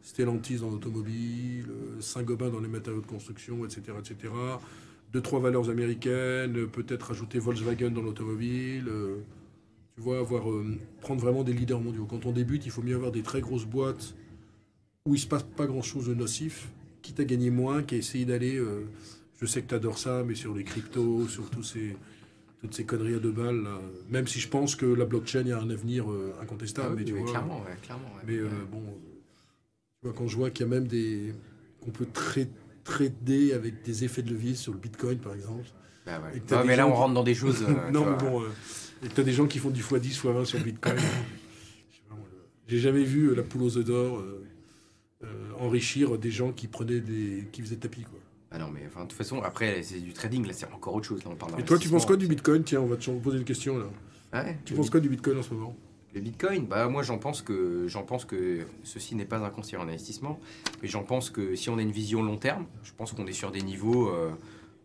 Stellantis 0.04 0.58
dans 0.58 0.70
l'automobile, 0.70 1.68
Saint-Gobain 2.00 2.50
dans 2.50 2.60
les 2.60 2.68
matériaux 2.68 3.02
de 3.02 3.08
construction, 3.08 3.66
etc. 3.66 3.82
etc. 4.00 4.34
Deux, 5.14 5.22
trois 5.22 5.40
valeurs 5.40 5.70
américaines, 5.70 6.68
peut-être 6.68 7.12
ajouter 7.12 7.40
Volkswagen 7.40 7.92
dans 7.92 8.02
l'automobile. 8.02 8.90
tu 9.96 10.02
vois, 10.02 10.20
avoir, 10.20 10.46
prendre 11.02 11.22
vraiment 11.22 11.44
des 11.44 11.54
leaders 11.54 11.82
mondiaux. 11.82 12.06
Quand 12.06 12.26
on 12.26 12.32
débute, 12.32 12.66
il 12.66 12.72
faut 12.72 12.82
mieux 12.82 12.96
avoir 12.96 13.12
des 13.12 13.24
très 13.24 13.42
grosses 13.42 13.66
boîtes 13.66 14.16
où 15.06 15.16
il 15.16 15.18
ne 15.18 15.22
se 15.22 15.28
passe 15.28 15.44
pas 15.44 15.66
grand-chose 15.66 16.08
de 16.08 16.14
nocif 16.14 16.70
quitte 17.02 17.20
à 17.20 17.26
gagner 17.26 17.50
moins, 17.50 17.84
qu'à 17.84 17.96
essayer 17.96 18.26
d'aller. 18.26 18.56
Euh, 18.56 18.86
je 19.40 19.46
sais 19.46 19.62
que 19.62 19.68
tu 19.68 19.76
adores 19.76 19.98
ça, 19.98 20.24
mais 20.26 20.36
sur 20.36 20.54
les 20.54 20.64
cryptos, 20.64 21.28
sur 21.28 21.50
tous 21.50 21.64
ces, 21.64 21.96
toutes 22.62 22.76
ces 22.76 22.86
conneries 22.86 23.16
à 23.16 23.20
deux 23.20 23.32
balles, 23.32 23.68
même 24.10 24.28
si 24.28 24.40
je 24.40 24.48
pense 24.48 24.76
que 24.76 24.86
la 24.86 25.06
blockchain 25.06 25.48
a 25.52 25.58
un 25.60 25.70
avenir 25.70 26.12
euh, 26.12 26.34
incontestable. 26.42 26.90
Ah 26.92 26.96
mais 26.98 27.06
tu 27.06 27.14
vois, 27.14 27.30
clairement, 27.30 27.66
clairement. 27.82 28.12
mais 28.26 28.38
euh, 28.38 28.50
bon, 28.72 28.84
tu 30.00 30.08
vois, 30.08 30.14
quand 30.14 30.28
je 30.28 30.38
vois 30.38 30.52
qu'il 30.52 30.66
y 30.66 30.70
a 30.70 30.72
même 30.72 30.88
des. 30.88 31.34
qu'on 31.82 31.92
peut 31.92 32.08
trader 32.84 33.54
avec 33.54 33.82
des 33.84 34.04
effets 34.04 34.22
de 34.22 34.30
levier 34.30 34.56
sur 34.56 34.74
le 34.74 34.80
bitcoin, 34.80 35.18
par 35.18 35.34
exemple. 35.34 35.66
Bah 36.06 36.20
ouais. 36.20 36.64
mais 36.66 36.76
là, 36.76 36.88
on 36.88 36.94
rentre 36.94 37.14
dans 37.14 37.24
des 37.24 37.36
choses. 37.36 37.66
non, 37.92 38.06
mais 38.06 38.18
bon, 38.18 38.44
et 39.04 39.10
tu 39.10 39.20
as 39.20 39.24
des 39.24 39.34
gens 39.34 39.48
qui 39.48 39.58
font 39.58 39.72
du 39.72 39.82
x10, 39.82 40.22
x20 40.22 40.46
sur 40.46 40.58
le 40.60 40.66
bitcoin. 40.66 40.96
J'ai 42.68 42.80
jamais 42.80 43.04
vu 43.04 43.36
la 43.36 43.44
poule 43.44 43.64
aux 43.64 43.78
œufs 43.78 43.86
d'or 43.86 44.24
euh, 45.24 45.52
enrichir 45.60 46.18
des 46.18 46.32
gens 46.32 46.52
qui 46.52 46.68
prenaient 46.68 47.00
des, 47.00 47.48
qui 47.52 47.62
faisaient 47.62 47.76
tapis 47.76 48.02
quoi. 48.02 48.20
Ah 48.52 48.58
non, 48.58 48.70
mais 48.70 48.82
enfin, 48.86 49.04
de 49.04 49.08
toute 49.08 49.18
façon, 49.18 49.42
après, 49.42 49.82
c'est 49.82 50.00
du 50.00 50.12
trading, 50.12 50.46
là, 50.46 50.54
c'est 50.54 50.66
encore 50.74 50.94
autre 50.94 51.08
chose. 51.08 51.24
Là, 51.24 51.32
on 51.32 51.36
parle 51.36 51.60
Et 51.60 51.64
toi, 51.64 51.78
tu 51.78 51.88
penses 51.88 52.06
quoi 52.06 52.18
du 52.18 52.28
Bitcoin? 52.28 52.64
Tiens, 52.64 52.82
on 52.82 52.88
va 52.88 52.98
te 52.98 53.10
poser 53.10 53.38
une 53.38 53.46
question 53.46 53.78
là. 53.78 53.86
Ah 54.34 54.46
tu 54.66 54.74
penses 54.74 54.90
quoi 54.90 55.00
du 55.00 55.10
Bitcoin 55.10 55.38
en 55.38 55.44
ce 55.44 55.54
moment? 55.54 55.76
Le 56.14 56.20
Bitcoin, 56.20 56.66
bah 56.66 56.90
moi 56.90 57.04
j'en 57.04 57.18
pense 57.18 57.42
que 57.42 57.86
j'en 57.88 58.04
pense 58.04 58.26
que 58.26 58.66
ceci 58.84 59.16
n'est 59.16 59.26
pas 59.26 59.38
un 59.38 59.50
conseiller 59.50 59.78
en 59.78 59.88
investissement, 59.88 60.40
mais 60.82 60.90
j'en 60.90 61.04
pense 61.04 61.30
que 61.30 61.56
si 61.56 61.70
on 61.70 61.78
a 61.78 61.82
une 61.82 61.92
vision 61.92 62.22
long 62.22 62.38
terme, 62.38 62.66
je 62.84 62.92
pense 62.98 63.14
qu'on 63.14 63.28
est 63.28 63.34
sur 63.34 63.52
des 63.52 63.62
niveaux 63.62 64.10
euh, 64.10 64.30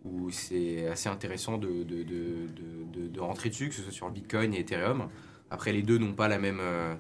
où 0.05 0.31
c'est 0.31 0.87
assez 0.87 1.09
intéressant 1.09 1.59
de 1.59 1.83
de, 1.83 2.05
de, 2.05 3.09
de, 3.09 3.21
rentrer 3.21 3.49
dessus, 3.51 3.69
que 3.69 3.75
ce 3.75 3.83
soit 3.83 3.93
sur 3.93 4.11
Bitcoin 4.11 4.55
et 4.55 4.61
Ethereum. 4.61 5.09
Après, 5.51 5.73
les 5.73 5.83
deux 5.83 5.99
n'ont 5.99 6.13
pas 6.13 6.29
la 6.29 6.39
même 6.39 6.61
euh, 6.61 6.95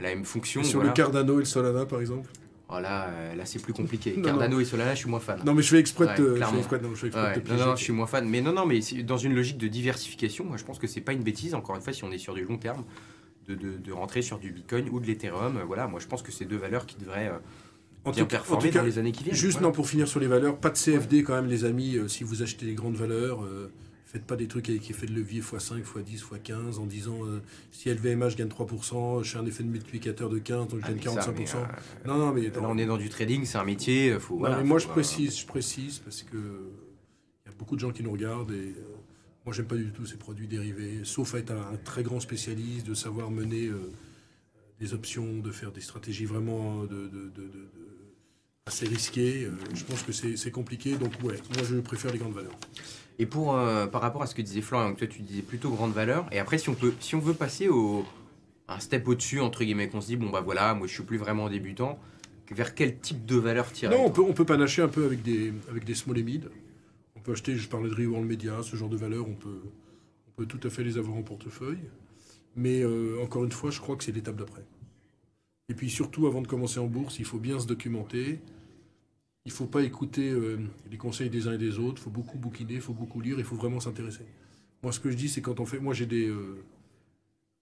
la 0.00 0.08
même 0.08 0.24
fonction. 0.24 0.64
sur 0.64 0.82
le 0.82 0.90
Cardano 0.90 1.34
et 1.34 1.40
le 1.40 1.44
Solana, 1.44 1.86
par 1.86 2.00
exemple? 2.00 2.28
Oh 2.72 2.78
là, 2.78 3.08
euh, 3.08 3.34
là 3.34 3.44
c'est 3.46 3.60
plus 3.60 3.72
compliqué. 3.72 4.14
Cardano 4.22 4.60
et 4.60 4.64
Solana, 4.64 4.94
je 4.94 5.00
suis 5.00 5.10
moins 5.10 5.20
fan. 5.20 5.40
Non, 5.44 5.54
mais 5.54 5.62
je 5.62 5.68
fais 5.68 5.78
exprès 5.78 6.06
de 6.06 6.14
te, 6.14 6.22
je 6.36 7.52
non, 7.52 7.66
non, 7.66 7.76
je 7.76 7.82
suis 7.82 7.92
moins 7.92 8.06
fan. 8.06 8.28
Mais 8.28 8.40
non, 8.40 8.52
non, 8.52 8.66
mais 8.66 8.80
dans 9.02 9.16
une 9.16 9.34
logique 9.34 9.58
de 9.58 9.68
diversification, 9.68 10.44
moi 10.44 10.56
je 10.56 10.64
pense 10.64 10.78
que 10.78 10.86
c'est 10.86 11.00
pas 11.00 11.12
une 11.12 11.22
bêtise, 11.22 11.54
encore 11.54 11.74
une 11.76 11.82
fois, 11.82 11.92
si 11.92 12.04
on 12.04 12.12
est 12.12 12.18
sur 12.18 12.34
du 12.34 12.44
long 12.44 12.58
terme, 12.58 12.84
de, 13.48 13.54
de, 13.54 13.76
de 13.76 13.92
rentrer 13.92 14.22
sur 14.22 14.38
du 14.38 14.52
Bitcoin 14.52 14.88
ou 14.90 15.00
de 15.00 15.06
l'Ethereum. 15.06 15.60
Voilà, 15.66 15.88
moi 15.88 15.98
je 16.00 16.06
pense 16.06 16.22
que 16.22 16.30
c'est 16.30 16.44
deux 16.44 16.58
valeurs 16.58 16.86
qui 16.86 16.96
devraient. 16.96 17.28
Euh, 17.28 18.12
bien 18.12 18.24
performer 18.24 18.70
dans 18.70 18.82
les 18.82 18.98
années 18.98 19.12
qui 19.12 19.24
viennent. 19.24 19.36
Juste 19.36 19.60
non, 19.60 19.72
pour 19.72 19.88
finir 19.88 20.08
sur 20.08 20.20
les 20.20 20.26
valeurs, 20.26 20.56
pas 20.56 20.70
de 20.70 20.78
CFD 20.78 21.22
quand 21.22 21.34
même 21.34 21.48
les 21.48 21.64
amis, 21.64 21.96
euh, 21.96 22.08
si 22.08 22.24
vous 22.24 22.42
achetez 22.42 22.66
les 22.66 22.74
grandes 22.74 22.96
valeurs, 22.96 23.44
Faites 24.10 24.24
pas 24.24 24.34
des 24.34 24.48
trucs 24.48 24.68
avec 24.68 24.90
effet 24.90 25.06
de 25.06 25.12
levier 25.12 25.40
x5, 25.40 25.84
x10, 25.84 26.24
x15 26.24 26.80
en 26.80 26.86
disant 26.86 27.24
euh, 27.24 27.40
si 27.70 27.88
LVMH 27.88 28.34
gagne 28.34 28.48
3%, 28.48 29.22
je 29.22 29.30
fais 29.30 29.38
un 29.38 29.46
effet 29.46 29.62
de 29.62 29.68
multiplicateur 29.68 30.28
de 30.28 30.40
15, 30.40 30.66
donc 30.66 30.80
je 30.80 30.86
gagne 30.88 30.98
45%. 30.98 31.58
Euh, 31.58 31.64
non, 32.06 32.18
non, 32.18 32.32
mais. 32.32 32.48
Là, 32.48 32.62
on 32.62 32.76
est 32.76 32.86
dans 32.86 32.96
du 32.96 33.08
trading, 33.08 33.44
c'est 33.44 33.58
un 33.58 33.64
métier. 33.64 34.18
Faut, 34.18 34.40
mais 34.40 34.64
moi, 34.64 34.80
je 34.80 34.88
précise, 34.88 35.38
je 35.38 35.46
précise 35.46 36.00
parce 36.00 36.24
que 36.24 36.36
il 36.36 37.52
y 37.52 37.54
a 37.54 37.56
beaucoup 37.56 37.76
de 37.76 37.80
gens 37.80 37.92
qui 37.92 38.02
nous 38.02 38.10
regardent 38.10 38.50
et 38.50 38.74
euh, 38.76 38.82
moi, 39.46 39.54
j'aime 39.54 39.66
pas 39.66 39.76
du 39.76 39.92
tout 39.92 40.04
ces 40.06 40.16
produits 40.16 40.48
dérivés, 40.48 41.02
sauf 41.04 41.36
à 41.36 41.38
être 41.38 41.52
un, 41.52 41.76
très 41.84 42.02
grand 42.02 42.18
spécialiste, 42.18 42.88
de 42.88 42.94
savoir 42.94 43.30
mener 43.30 43.70
des 44.80 44.92
options, 44.92 45.38
de 45.38 45.52
faire 45.52 45.70
des 45.70 45.82
stratégies 45.82 46.24
vraiment 46.24 46.82
de, 46.82 47.32
assez 48.66 48.88
risquées. 48.88 49.48
je 49.72 49.84
pense 49.84 50.02
que 50.02 50.10
c'est 50.10 50.50
compliqué, 50.50 50.96
donc 50.96 51.12
ouais, 51.22 51.36
moi, 51.54 51.62
je 51.62 51.76
préfère 51.76 52.12
les 52.12 52.18
grandes 52.18 52.34
valeurs. 52.34 52.58
Et 53.20 53.26
pour, 53.26 53.54
euh, 53.54 53.86
par 53.86 54.00
rapport 54.00 54.22
à 54.22 54.26
ce 54.26 54.34
que 54.34 54.40
disait 54.40 54.62
Florian, 54.62 54.94
toi 54.94 55.06
tu 55.06 55.20
disais 55.20 55.42
plutôt 55.42 55.68
grande 55.68 55.92
valeur. 55.92 56.26
Et 56.32 56.38
après, 56.38 56.56
si 56.56 56.70
on, 56.70 56.74
peut, 56.74 56.94
si 57.00 57.14
on 57.14 57.18
veut 57.18 57.34
passer 57.34 57.68
au, 57.68 58.02
un 58.66 58.80
step 58.80 59.06
au-dessus, 59.06 59.40
entre 59.40 59.62
guillemets, 59.62 59.90
qu'on 59.90 60.00
se 60.00 60.06
dit, 60.06 60.16
bon 60.16 60.30
bah 60.30 60.40
voilà, 60.40 60.72
moi 60.72 60.86
je 60.86 60.94
suis 60.94 61.02
plus 61.02 61.18
vraiment 61.18 61.50
débutant, 61.50 61.98
vers 62.50 62.74
quel 62.74 62.98
type 62.98 63.26
de 63.26 63.36
valeur 63.36 63.70
tirer 63.72 63.94
Non, 63.94 64.06
on 64.06 64.10
peut, 64.10 64.22
on 64.22 64.32
peut 64.32 64.46
panacher 64.46 64.80
un 64.80 64.88
peu 64.88 65.04
avec 65.04 65.22
des, 65.22 65.52
avec 65.68 65.84
des 65.84 65.94
small 65.94 66.16
et 66.16 66.22
mid. 66.22 66.50
On 67.14 67.20
peut 67.20 67.32
acheter, 67.32 67.56
je 67.56 67.68
parlais 67.68 67.90
de 67.90 67.94
Reworld 67.94 68.26
Media, 68.26 68.62
ce 68.62 68.74
genre 68.74 68.88
de 68.88 68.96
valeur, 68.96 69.28
on 69.28 69.34
peut, 69.34 69.60
on 70.28 70.30
peut 70.30 70.46
tout 70.46 70.66
à 70.66 70.70
fait 70.70 70.82
les 70.82 70.96
avoir 70.96 71.14
en 71.14 71.22
portefeuille. 71.22 71.90
Mais 72.56 72.80
euh, 72.80 73.22
encore 73.22 73.44
une 73.44 73.52
fois, 73.52 73.70
je 73.70 73.80
crois 73.80 73.96
que 73.96 74.04
c'est 74.04 74.12
l'étape 74.12 74.36
d'après. 74.36 74.64
Et 75.68 75.74
puis 75.74 75.90
surtout, 75.90 76.26
avant 76.26 76.40
de 76.40 76.48
commencer 76.48 76.80
en 76.80 76.86
bourse, 76.86 77.18
il 77.18 77.26
faut 77.26 77.38
bien 77.38 77.60
se 77.60 77.66
documenter 77.66 78.40
il 79.46 79.52
ne 79.52 79.54
faut 79.54 79.66
pas 79.66 79.82
écouter 79.82 80.30
euh, 80.30 80.58
les 80.90 80.96
conseils 80.96 81.30
des 81.30 81.48
uns 81.48 81.52
et 81.52 81.58
des 81.58 81.78
autres. 81.78 82.00
Il 82.00 82.04
faut 82.04 82.10
beaucoup 82.10 82.38
bouquiner, 82.38 82.74
il 82.74 82.80
faut 82.80 82.92
beaucoup 82.92 83.20
lire, 83.20 83.38
il 83.38 83.44
faut 83.44 83.56
vraiment 83.56 83.80
s'intéresser. 83.80 84.26
Moi, 84.82 84.92
ce 84.92 85.00
que 85.00 85.10
je 85.10 85.16
dis, 85.16 85.28
c'est 85.28 85.40
quand 85.40 85.60
on 85.60 85.66
fait. 85.66 85.78
Moi, 85.78 85.94
j'ai 85.94 86.06
des. 86.06 86.28
Euh, 86.28 86.62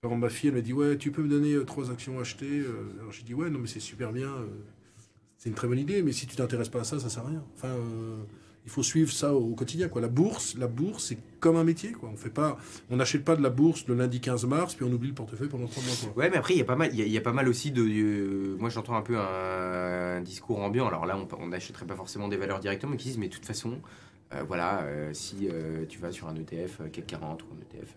exemple, 0.02 0.20
ma 0.20 0.28
fille, 0.28 0.48
elle 0.48 0.56
m'a 0.56 0.60
dit 0.60 0.72
Ouais, 0.72 0.98
tu 0.98 1.12
peux 1.12 1.22
me 1.22 1.28
donner 1.28 1.54
euh, 1.54 1.64
trois 1.64 1.90
actions 1.90 2.18
achetées 2.18 2.64
Alors, 3.00 3.12
j'ai 3.12 3.22
dit 3.22 3.34
Ouais, 3.34 3.50
non, 3.50 3.60
mais 3.60 3.68
c'est 3.68 3.80
super 3.80 4.12
bien. 4.12 4.34
c'est 5.36 5.48
une 5.48 5.54
très 5.54 5.68
bonne 5.68 5.78
idée, 5.78 6.02
mais 6.02 6.12
si 6.12 6.26
tu 6.26 6.36
t'intéresses 6.36 6.68
pas 6.68 6.80
à 6.80 6.84
ça, 6.84 6.98
ça 6.98 7.08
sert 7.08 7.24
à 7.24 7.28
rien. 7.28 7.44
Enfin, 7.54 7.76
il 8.68 8.70
faut 8.70 8.82
suivre 8.82 9.10
ça 9.10 9.32
au 9.32 9.54
quotidien. 9.54 9.88
Quoi. 9.88 10.02
La 10.02 10.08
bourse, 10.08 10.54
la 10.58 10.66
bourse, 10.66 11.06
c'est 11.06 11.18
comme 11.40 11.56
un 11.56 11.64
métier. 11.64 11.96
On 12.90 12.96
n'achète 12.96 13.24
pas 13.24 13.34
de 13.34 13.42
la 13.42 13.48
bourse 13.48 13.86
le 13.88 13.94
lundi 13.94 14.20
15 14.20 14.44
mars, 14.44 14.74
puis 14.74 14.84
on 14.84 14.92
oublie 14.92 15.08
le 15.08 15.14
portefeuille 15.14 15.48
pendant 15.48 15.66
trois 15.66 15.82
mois. 15.82 15.94
Quoi. 16.02 16.22
Ouais, 16.22 16.28
mais 16.28 16.36
après, 16.36 16.52
il 16.52 16.58
y 16.58 16.60
a 16.60 16.66
pas 16.66 16.76
mal, 16.76 16.94
y 16.94 17.16
a- 17.16 17.20
pas 17.22 17.32
mal 17.32 17.48
aussi 17.48 17.70
de. 17.70 17.80
euh, 17.82 18.56
moi, 18.58 18.68
j'entends 18.68 18.94
un 18.94 19.00
peu 19.00 19.16
un, 19.16 20.20
discours 20.20 20.60
ambiant. 20.60 20.86
Alors 20.86 21.06
là, 21.06 21.16
on 21.16 21.26
on 21.42 21.46
n'achèterait 21.46 21.86
pas 21.86 21.96
forcément 21.96 22.28
des 22.28 22.36
valeurs 22.36 22.60
directement, 22.60 22.92
mais 22.92 22.98
qui 22.98 23.08
disent, 23.08 23.16
mais 23.16 23.28
de 23.28 23.32
toute 23.32 23.46
façon, 23.46 23.78
euh, 24.34 24.42
voilà, 24.46 24.82
euh, 24.82 25.10
si 25.14 25.48
euh, 25.50 25.84
tu 25.88 25.98
vas 25.98 26.12
sur 26.12 26.28
un 26.28 26.34
ETF 26.34 26.82
CAC 26.92 27.06
40 27.06 27.42
ou 27.42 27.46
un 27.54 27.78
ETF 27.78 27.96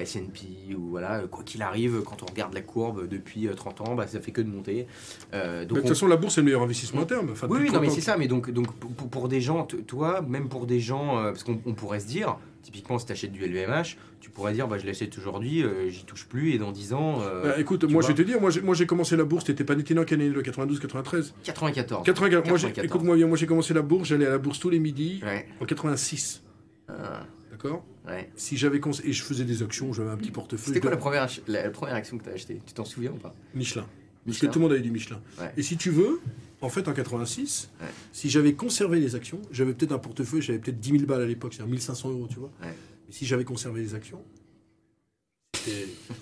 S&P 0.00 0.74
ou 0.74 0.88
voilà, 0.90 1.22
quoi 1.30 1.42
qu'il 1.44 1.60
arrive, 1.62 2.02
quand 2.02 2.22
on 2.22 2.26
regarde 2.26 2.54
la 2.54 2.60
courbe 2.62 3.08
depuis 3.08 3.48
euh, 3.48 3.54
30 3.54 3.80
ans, 3.80 3.94
bah, 3.96 4.06
ça 4.06 4.20
fait 4.20 4.30
que 4.30 4.40
de 4.40 4.48
monter. 4.48 4.86
De 5.32 5.64
toute 5.64 5.84
on- 5.84 5.88
façon, 5.88 6.06
la 6.06 6.16
bourse, 6.16 6.34
c'est 6.36 6.40
le 6.40 6.44
meilleur 6.44 6.62
investissement 6.62 7.02
à 7.02 7.06
terme. 7.06 7.30
Enfin, 7.32 7.48
oui, 7.50 7.58
oui, 7.62 7.66
non, 7.70 7.80
mais 7.80 7.86
30 7.86 7.88
ans. 7.88 7.94
c'est 7.94 8.00
ça. 8.00 8.16
Mais 8.16 8.28
donc, 8.28 8.50
donc 8.50 8.72
pour, 9.10 9.28
des 9.28 9.40
gens, 9.40 9.64
toi, 9.64 10.22
même 10.22 10.48
pour 10.48 10.66
des 10.66 10.78
gens, 10.80 11.14
parce 11.24 11.42
qu'on 11.42 11.60
on 11.66 11.74
pourrait 11.74 12.00
se 12.00 12.06
dire, 12.06 12.36
typiquement, 12.66 12.98
si 12.98 13.06
tu 13.06 13.12
achètes 13.12 13.30
du 13.30 13.46
LVMH, 13.46 13.96
tu 14.20 14.28
pourrais 14.30 14.52
dire, 14.52 14.66
bah, 14.66 14.76
je 14.76 14.86
l'achète 14.86 15.16
aujourd'hui, 15.18 15.62
euh, 15.62 15.88
j'y 15.88 16.04
touche 16.04 16.26
plus, 16.26 16.50
et 16.52 16.58
dans 16.58 16.72
10 16.72 16.94
ans, 16.94 17.20
euh, 17.22 17.44
Bah, 17.44 17.60
écoute, 17.60 17.84
moi 17.84 18.02
je 18.02 18.08
vais 18.08 18.14
te 18.14 18.22
dire, 18.22 18.40
moi 18.40 18.50
j'ai, 18.50 18.60
moi 18.60 18.74
commencé 18.86 19.16
la 19.16 19.22
bourse, 19.24 19.44
t'étais 19.44 19.62
pas 19.62 19.76
né 19.76 19.84
en 19.96 20.04
quelle 20.04 20.20
année, 20.20 20.30
le 20.30 20.42
92, 20.42 20.80
93 20.80 21.32
94. 21.44 22.04
84. 22.04 22.48
Moi, 22.48 22.58
j'ai- 22.58 22.66
94. 22.68 22.84
écoute-moi 22.84 23.16
bien, 23.16 23.26
moi 23.28 23.36
j'ai 23.36 23.46
commencé 23.46 23.72
la 23.72 23.82
bourse, 23.82 24.08
j'allais 24.08 24.26
à 24.26 24.30
la 24.30 24.38
bourse 24.38 24.58
tous 24.58 24.68
les 24.70 24.80
midis 24.80 25.20
Ouais. 25.24 25.46
en 25.60 25.64
86. 25.64 26.42
Ah, 26.88 27.22
D'accord? 27.52 27.84
Ouais. 28.06 28.28
Si 28.36 28.56
j'avais 28.56 28.80
et 29.04 29.12
je 29.12 29.22
faisais 29.22 29.44
des 29.44 29.62
actions, 29.62 29.92
j'avais 29.92 30.10
un 30.10 30.16
petit 30.16 30.30
portefeuille. 30.32 30.66
C'était 30.66 30.80
quoi 30.80 30.90
la 30.90 30.96
première, 30.96 31.28
la, 31.46 31.62
la 31.62 31.70
première 31.70 31.94
action 31.94 32.18
que 32.18 32.24
tu 32.24 32.30
as 32.30 32.32
achetée? 32.34 32.60
Tu 32.66 32.74
t'en 32.74 32.84
souviens 32.84 33.12
ou 33.12 33.16
pas? 33.16 33.34
Michelin. 33.54 33.82
Parce 33.82 34.38
que 34.38 34.46
Michelin 34.46 34.50
tout 34.50 34.58
le 34.58 34.62
monde 34.64 34.72
avait 34.72 34.80
du 34.82 34.90
Michelin. 34.90 35.20
Ouais. 35.40 35.52
Et 35.56 35.62
si 35.62 35.76
tu 35.76 35.90
veux, 35.90 36.20
en 36.62 36.68
fait, 36.68 36.88
en 36.88 36.92
86, 36.92 37.70
Ouais. 37.80 37.86
si 38.12 38.30
j'avais 38.30 38.54
conservé 38.54 38.98
les 39.00 39.14
actions, 39.14 39.40
j'avais 39.50 39.74
peut-être 39.74 39.92
un 39.92 39.98
portefeuille, 39.98 40.42
j'avais 40.42 40.58
peut-être 40.58 40.80
10 40.80 40.90
000 40.92 41.04
balles 41.04 41.22
à 41.22 41.26
l'époque, 41.26 41.52
c'est-à-dire 41.54 41.72
1500 41.72 42.10
euros, 42.10 42.26
tu 42.28 42.38
vois. 42.38 42.50
Ouais. 42.62 42.74
Mais 43.06 43.12
si 43.12 43.26
j'avais 43.26 43.44
conservé 43.44 43.80
les 43.82 43.94
actions, 43.94 44.22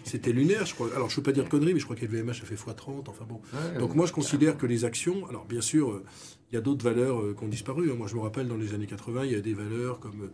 c'était- 0.05 0.33
lunaire, 0.33 0.65
je 0.65 0.75
crois. 0.75 0.89
Alors, 0.95 1.09
je 1.11 1.15
ne 1.15 1.17
veux 1.17 1.23
pas 1.23 1.33
dire 1.33 1.45
de 1.45 1.49
conneries, 1.49 1.75
mais 1.75 1.81
je 1.81 1.85
crois 1.85 1.97
que 1.97 2.05
le 2.05 2.11
VMH 2.11 2.31
a 2.43 2.47
fait 2.47 2.55
x30, 2.55 3.09
enfin 3.09 3.25
bon. 3.29 3.41
Ouais, 3.53 3.79
Donc 3.79 3.95
moi, 3.95 4.07
je 4.07 4.13
considère 4.13 4.57
que 4.57 4.67
les 4.67 4.85
actions, 4.85 5.27
alors 5.29 5.45
bien 5.45 5.61
sûr, 5.61 5.91
euh, 5.91 6.05
il 6.51 6.55
y 6.55 6.59
a 6.59 6.61
d'autres 6.63 6.85
valeurs 6.85 7.21
euh, 7.21 7.35
qui 7.39 7.45
ont 7.45 7.49
disparu. 7.49 7.91
hein. 7.91 7.95
Moi, 7.95 8.07
je 8.07 8.15
me 8.15 8.21
rappelle, 8.21 8.49
dans 8.49 8.57
les 8.57 8.73
années 8.75 8.87
80, 8.87 9.27
il 9.27 9.33
y 9.33 9.35
a 9.35 9.41
des 9.41 9.53
valeurs 9.55 10.01
comme 10.01 10.23
euh, 10.23 10.29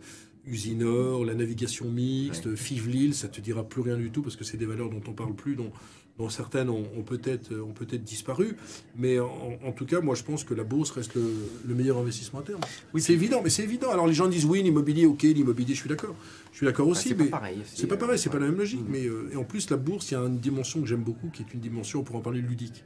Usinor, 0.45 1.25
la 1.25 1.33
navigation 1.35 1.89
mixte, 1.89 2.45
Ouais. 2.47 2.55
Fivelil, 2.55 3.13
ça 3.13 3.27
te 3.27 3.41
dira 3.41 3.63
plus 3.67 3.81
rien 3.81 3.97
du 3.97 4.11
tout 4.11 4.21
parce 4.21 4.35
que 4.35 4.43
c'est 4.43 4.57
des 4.57 4.65
valeurs 4.65 4.89
dont 4.89 5.01
on 5.07 5.13
parle 5.13 5.35
plus, 5.35 5.55
dont, 5.55 5.71
dont 6.21 6.29
certaines 6.29 6.69
ont, 6.69 6.85
ont 6.97 7.01
peut-être 7.01 7.51
euh, 7.51 7.61
ont 7.63 7.73
disparu. 8.03 8.55
Mais 8.95 9.19
en, 9.19 9.57
en 9.65 9.71
tout 9.71 9.85
cas, 9.85 10.01
moi, 10.01 10.15
je 10.15 10.23
pense 10.23 10.43
que 10.43 10.53
la 10.53 10.63
bourse 10.63 10.91
reste 10.91 11.15
le, 11.15 11.23
le 11.65 11.75
meilleur 11.75 11.97
investissement 11.97 12.39
à 12.39 12.43
terme. 12.43 12.61
Oui, 12.93 13.01
c'est 13.01 13.13
évident, 13.13 13.41
mais 13.43 13.49
c'est 13.49 13.63
évident. 13.63 13.89
Alors 13.91 14.07
les 14.07 14.13
gens 14.13 14.27
disent 14.27 14.45
oui, 14.45 14.61
l'immobilier, 14.61 15.05
ok, 15.05 15.23
l'immobilier, 15.23 15.73
je 15.73 15.79
suis 15.79 15.89
d'accord. 15.89 16.15
Je 16.51 16.57
suis 16.57 16.65
d'accord 16.65 16.85
Ah, 16.87 16.91
aussi, 16.91 17.09
c'est 17.09 17.15
mais 17.17 17.25
pas 17.25 17.37
pareil. 17.39 17.57
c'est 17.73 17.87
pas 17.87 17.97
pareil, 17.97 18.19
c'est 18.19 18.29
pas 18.29 18.39
la 18.39 18.45
même 18.45 18.57
logique. 18.57 18.81
Mm. 18.81 18.91
Mais 18.91 19.05
euh, 19.05 19.29
et 19.33 19.35
en 19.35 19.43
plus, 19.43 19.69
la 19.69 19.77
bourse, 19.77 20.11
il 20.11 20.13
y 20.13 20.17
a 20.17 20.21
une 20.21 20.37
dimension 20.39 20.79
que 20.81 20.87
j'aime 20.87 21.03
beaucoup, 21.03 21.29
qui 21.33 21.41
est 21.41 21.53
une 21.53 21.59
dimension, 21.59 21.99
on 22.01 22.03
pourra 22.03 22.19
en 22.19 22.21
parler 22.21 22.41
ludique. 22.41 22.83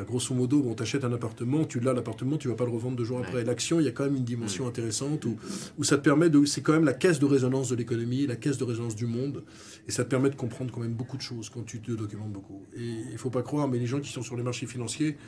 Grosso 0.00 0.34
modo, 0.34 0.62
bon, 0.62 0.72
t'achètes 0.72 1.04
un 1.04 1.12
appartement, 1.12 1.66
tu 1.66 1.78
l'as 1.78 1.92
l'appartement, 1.92 2.38
tu 2.38 2.48
vas 2.48 2.54
pas 2.54 2.64
le 2.64 2.70
revendre 2.70 2.96
deux 2.96 3.04
jours 3.04 3.18
Ouais. 3.18 3.26
après. 3.26 3.44
L'action, 3.44 3.78
il 3.78 3.84
y 3.84 3.88
a 3.88 3.90
quand 3.90 4.04
même 4.04 4.16
une 4.16 4.24
dimension 4.24 4.66
intéressante 4.66 5.26
où, 5.26 5.36
où 5.76 5.84
ça 5.84 5.98
te 5.98 6.02
permet 6.02 6.30
de, 6.30 6.46
c'est 6.46 6.62
quand 6.62 6.72
même 6.72 6.86
la 6.86 6.94
caisse 6.94 7.18
de 7.18 7.26
résonance 7.26 7.68
de 7.68 7.76
l'économie, 7.76 8.26
la 8.26 8.36
caisse 8.36 8.56
de 8.56 8.64
résonance 8.64 8.96
du 8.96 9.04
monde, 9.04 9.44
et 9.86 9.90
ça 9.92 10.02
te 10.04 10.08
permet 10.08 10.30
de 10.30 10.34
comprendre 10.34 10.72
quand 10.72 10.80
même 10.80 10.94
beaucoup 10.94 11.18
de 11.18 11.22
choses 11.22 11.50
quand 11.50 11.62
tu 11.66 11.78
te 11.82 11.92
documentes 11.92 12.32
beaucoup. 12.32 12.62
Et 12.74 12.88
il 13.12 13.18
faut 13.18 13.28
pas 13.28 13.42
croire, 13.42 13.68
mais 13.68 13.78
les 13.78 13.84
gens 13.84 14.00
qui 14.00 14.10
sont 14.10 14.22
sur 14.22 14.34
les 14.34 14.42
marchés 14.42 14.66
financiers, 14.66 15.18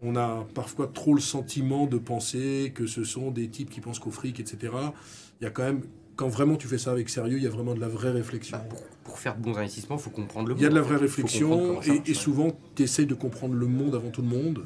on 0.00 0.16
a 0.16 0.46
parfois 0.54 0.86
trop 0.86 1.12
le 1.12 1.20
sentiment 1.20 1.84
de 1.86 1.98
penser 1.98 2.72
que 2.74 2.86
ce 2.86 3.04
sont 3.04 3.30
des 3.30 3.48
types 3.48 3.68
qui 3.68 3.82
pensent 3.82 3.98
qu'au 3.98 4.10
fric, 4.10 4.40
etc. 4.40 4.72
Il 5.42 5.44
y 5.44 5.46
a 5.46 5.50
quand 5.50 5.64
même, 5.64 5.82
quand 6.18 6.28
vraiment 6.28 6.56
tu 6.56 6.66
fais 6.66 6.78
ça 6.78 6.90
avec 6.90 7.08
sérieux, 7.08 7.38
il 7.38 7.44
y 7.44 7.46
a 7.46 7.50
vraiment 7.50 7.74
de 7.74 7.80
la 7.80 7.86
vraie 7.88 8.10
réflexion. 8.10 8.58
Bah, 8.58 8.64
pour, 8.68 8.82
pour 9.04 9.18
faire 9.20 9.36
de 9.36 9.40
bons 9.42 9.56
investissements, 9.56 9.96
il 9.96 10.02
faut 10.02 10.10
comprendre 10.10 10.48
le 10.48 10.56
Il 10.56 10.62
y 10.62 10.66
a 10.66 10.68
de 10.68 10.74
monde, 10.74 10.82
la 10.82 10.88
vraie 10.88 10.96
réflexion 11.00 11.80
et, 11.80 12.12
souvent 12.12 12.50
tu 12.74 12.82
essayes 12.82 13.06
de 13.06 13.14
comprendre 13.14 13.54
le 13.54 13.66
monde 13.66 13.94
avant 13.94 14.10
tout 14.10 14.20
le 14.22 14.26
monde, 14.28 14.64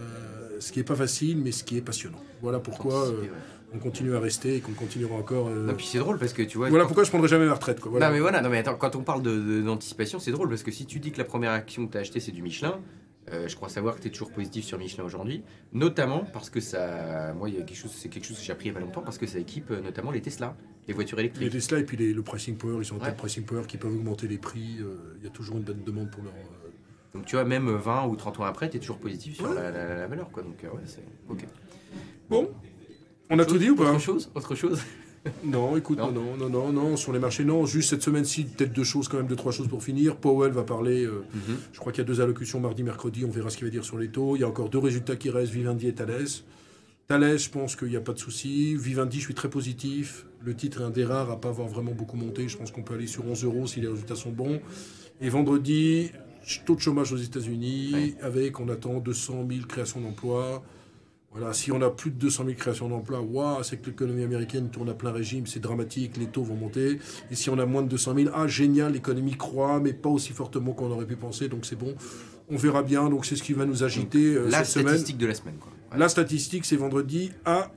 euh, 0.00 0.56
ce 0.58 0.72
qui 0.72 0.78
n'est 0.78 0.84
pas 0.84 0.96
facile 0.96 1.36
mais 1.38 1.52
ce 1.52 1.64
qui 1.64 1.76
est 1.76 1.82
passionnant. 1.82 2.18
Voilà 2.40 2.60
pourquoi 2.60 3.08
euh, 3.08 3.20
ouais. 3.20 3.30
on 3.74 3.78
continue 3.78 4.14
à 4.16 4.20
rester 4.20 4.56
et 4.56 4.60
qu'on 4.60 4.72
continuera 4.72 5.16
encore. 5.16 5.48
euh, 5.48 5.66
Non, 5.66 5.74
puis 5.74 5.86
c'est 5.86 5.98
drôle 5.98 6.18
parce 6.18 6.32
que 6.32 6.42
tu 6.42 6.56
vois. 6.56 6.70
voilà 6.70 6.86
pourquoi 6.86 7.04
je 7.04 7.10
prendrai 7.10 7.28
jamais 7.28 7.46
ma 7.46 7.52
retraite. 7.54 7.78
Quoi. 7.78 7.90
Voilà. 7.90 8.06
Non 8.08 8.14
mais 8.14 8.20
voilà, 8.20 8.40
non 8.40 8.48
mais 8.48 8.58
attends, 8.58 8.76
quand 8.76 8.96
on 8.96 9.02
parle 9.02 9.22
de- 9.22 9.38
de- 9.38 9.60
d'anticipation, 9.60 10.18
c'est 10.18 10.32
drôle 10.32 10.48
parce 10.48 10.62
que 10.62 10.70
si 10.72 10.86
tu 10.86 10.98
dis 10.98 11.12
que 11.12 11.18
la 11.18 11.24
première 11.24 11.50
action 11.52 11.86
que 11.86 11.92
tu 11.92 11.98
as 11.98 12.00
achetée 12.00 12.20
c'est 12.20 12.32
du 12.32 12.40
Michelin, 12.40 12.80
euh, 13.32 13.46
je 13.48 13.54
crois 13.56 13.68
savoir 13.68 13.96
que 13.96 14.00
tu 14.02 14.08
es 14.08 14.10
toujours 14.10 14.32
positif 14.32 14.64
sur 14.64 14.78
Michelin 14.78 15.04
aujourd'hui, 15.04 15.42
notamment 15.72 16.24
parce 16.32 16.50
que 16.50 16.60
ça, 16.60 17.32
moi 17.34 17.48
il 17.48 17.54
y 17.56 17.58
a 17.58 17.62
quelque 17.62 17.76
chose, 17.76 17.92
c'est 17.94 18.08
quelque 18.08 18.24
chose 18.26 18.38
que 18.38 18.44
j'ai 18.44 18.52
appris 18.52 18.66
il 18.66 18.68
y 18.68 18.70
a 18.70 18.74
pas 18.74 18.80
longtemps 18.80 19.02
parce 19.02 19.18
que 19.18 19.26
ça 19.26 19.38
équipe 19.38 19.70
euh, 19.70 19.80
notamment 19.80 20.10
les 20.10 20.20
Tesla, 20.22 20.56
les 20.88 20.94
voitures 20.94 21.16
Les 21.18 21.24
électriques. 21.24 21.50
Tesla 21.52 21.78
et 21.78 21.84
puis 21.84 21.96
les- 21.96 22.12
le 22.12 22.22
pricing 22.22 22.56
power, 22.56 22.78
ils 22.82 22.92
ont 22.92 22.96
un 22.96 23.00
Ouais. 23.00 23.06
tel 23.06 23.14
pricing 23.16 23.44
power 23.44 23.62
qui 23.68 23.76
peuvent 23.76 23.94
augmenter 23.94 24.26
les 24.26 24.38
prix. 24.38 24.78
euh, 24.80 24.96
Il 25.18 25.24
y 25.24 25.26
a 25.26 25.30
toujours 25.30 25.56
une 25.58 25.62
bonne 25.64 25.84
demande 25.84 26.10
pour 26.10 26.22
leur. 26.24 26.32
Donc 27.14 27.26
tu 27.26 27.36
vois 27.36 27.44
même 27.44 27.68
20 27.68 28.06
ou 28.06 28.16
30 28.16 28.40
ans 28.40 28.44
après, 28.44 28.70
tu 28.70 28.76
es 28.76 28.80
toujours 28.80 28.98
positif 28.98 29.34
sur 29.36 29.48
Ouais. 29.48 29.54
la, 29.54 29.70
la- 29.70 29.94
la 29.96 30.06
valeur 30.06 30.30
quoi. 30.30 30.42
Donc 30.42 30.56
ouais, 30.62 30.80
c'est 30.86 31.04
OK. 31.28 31.44
Bon, 32.28 32.50
on 33.28 33.38
a 33.38 33.44
tout 33.44 33.58
dit 33.58 33.70
ou 33.70 33.76
pas? 33.76 33.90
Autre 33.90 34.00
chose, 34.00 34.30
autre 34.34 34.54
chose? 34.54 34.80
Non, 35.44 35.76
écoute, 35.76 35.98
Non. 35.98 36.10
non. 36.12 36.36
non, 36.36 36.48
non, 36.48 36.72
non, 36.72 36.96
sur 36.96 37.12
les 37.12 37.18
marchés, 37.18 37.44
non. 37.44 37.66
Juste 37.66 37.90
cette 37.90 38.02
semaine-ci, 38.02 38.44
peut-être 38.44 38.72
deux 38.72 38.84
choses, 38.84 39.08
quand 39.08 39.18
même, 39.18 39.26
deux, 39.26 39.36
trois 39.36 39.52
choses 39.52 39.68
pour 39.68 39.82
finir. 39.82 40.16
Powell 40.16 40.52
va 40.52 40.62
parler, 40.64 41.04
euh, 41.04 41.24
Mhm. 41.34 41.56
je 41.72 41.78
crois 41.78 41.92
qu'il 41.92 42.00
y 42.02 42.04
a 42.04 42.08
deux 42.08 42.20
allocutions 42.20 42.60
mardi, 42.60 42.82
mercredi, 42.82 43.24
on 43.24 43.30
verra 43.30 43.50
ce 43.50 43.56
qu'il 43.56 43.66
va 43.66 43.70
dire 43.70 43.84
sur 43.84 43.98
les 43.98 44.08
taux. 44.08 44.36
Il 44.36 44.40
y 44.40 44.44
a 44.44 44.48
encore 44.48 44.70
deux 44.70 44.78
résultats 44.78 45.16
qui 45.16 45.30
restent, 45.30 45.52
Vivendi 45.52 45.88
et 45.88 45.94
Thales. 45.94 46.26
Thales, 47.06 47.38
je 47.38 47.50
pense 47.50 47.76
qu'il 47.76 47.88
n'y 47.88 47.96
a 47.96 48.00
pas 48.00 48.12
de 48.12 48.18
souci. 48.18 48.76
Vivendi, 48.76 49.18
je 49.18 49.24
suis 49.24 49.34
très 49.34 49.50
positif. 49.50 50.26
Le 50.42 50.54
titre 50.54 50.80
est 50.80 50.84
un 50.84 50.90
des 50.90 51.04
rares 51.04 51.30
à 51.30 51.40
pas 51.40 51.48
avoir 51.48 51.68
vraiment 51.68 51.92
beaucoup 51.92 52.16
monté. 52.16 52.48
Je 52.48 52.56
pense 52.56 52.70
qu'on 52.70 52.82
peut 52.82 52.94
aller 52.94 53.06
sur 53.08 53.26
11 53.26 53.44
euros 53.44 53.66
si 53.66 53.80
les 53.80 53.88
résultats 53.88 54.14
sont 54.16 54.30
bons. 54.30 54.60
Et 55.20 55.28
vendredi, 55.28 56.12
taux 56.64 56.76
de 56.76 56.80
chômage 56.80 57.12
aux 57.12 57.16
États-Unis, 57.18 58.14
avec, 58.22 58.58
on 58.60 58.68
attend 58.68 59.00
200 59.00 59.44
000 59.50 59.66
créations 59.66 60.00
d'emplois. 60.00 60.62
Voilà, 61.32 61.52
si 61.52 61.70
on 61.70 61.80
a 61.80 61.90
plus 61.90 62.10
de 62.10 62.16
200 62.16 62.44
000 62.44 62.56
créations 62.56 62.88
d'emplois, 62.88 63.20
waouh, 63.20 63.62
c'est 63.62 63.76
que 63.80 63.86
l'économie 63.86 64.24
américaine 64.24 64.68
tourne 64.68 64.88
à 64.88 64.94
plein 64.94 65.12
régime, 65.12 65.46
c'est 65.46 65.60
dramatique, 65.60 66.16
les 66.16 66.26
taux 66.26 66.42
vont 66.42 66.56
monter. 66.56 66.98
Et 67.30 67.36
si 67.36 67.50
on 67.50 67.58
a 67.60 67.66
moins 67.66 67.82
de 67.82 67.88
200 67.88 68.14
000, 68.16 68.30
ah 68.34 68.48
génial, 68.48 68.92
l'économie 68.94 69.36
croît, 69.36 69.78
mais 69.78 69.92
pas 69.92 70.08
aussi 70.08 70.32
fortement 70.32 70.72
qu'on 70.72 70.90
aurait 70.90 71.06
pu 71.06 71.14
penser, 71.16 71.48
donc 71.48 71.66
c'est 71.66 71.76
bon. 71.76 71.94
On 72.50 72.56
verra 72.56 72.82
bien, 72.82 73.08
donc 73.08 73.24
c'est 73.26 73.36
ce 73.36 73.44
qui 73.44 73.52
va 73.52 73.64
nous 73.64 73.84
agiter 73.84 74.34
euh, 74.34 74.48
La 74.50 74.64
cette 74.64 74.72
semaine. 74.80 74.88
statistique 74.88 75.18
de 75.18 75.26
la 75.26 75.34
semaine 75.34 75.54
quoi. 75.60 75.70
La 75.96 76.08
statistique, 76.08 76.64
c'est 76.64 76.74
vendredi 76.76 77.30
à 77.44 77.70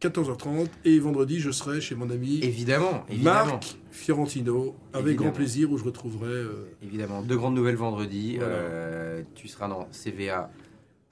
14h30, 0.00 0.66
et 0.84 0.98
vendredi, 1.00 1.40
je 1.40 1.50
serai 1.50 1.80
chez 1.80 1.94
mon 1.96 2.08
ami 2.10 2.38
Évidemment, 2.42 3.04
évidemment. 3.08 3.46
Marc 3.52 3.78
Fiorentino, 3.90 4.74
avec 4.92 5.06
Évidemment. 5.06 5.28
grand 5.30 5.36
plaisir, 5.36 5.70
où 5.72 5.78
je 5.78 5.84
retrouverai... 5.84 6.28
euh, 6.30 6.68
Évidemment, 6.84 7.22
deux 7.22 7.36
grandes 7.36 7.54
nouvelles 7.56 7.76
vendredi. 7.76 8.36
Voilà. 8.36 8.52
Euh, 8.52 9.22
tu 9.34 9.48
seras 9.48 9.66
dans 9.68 9.88
CVA 9.92 10.50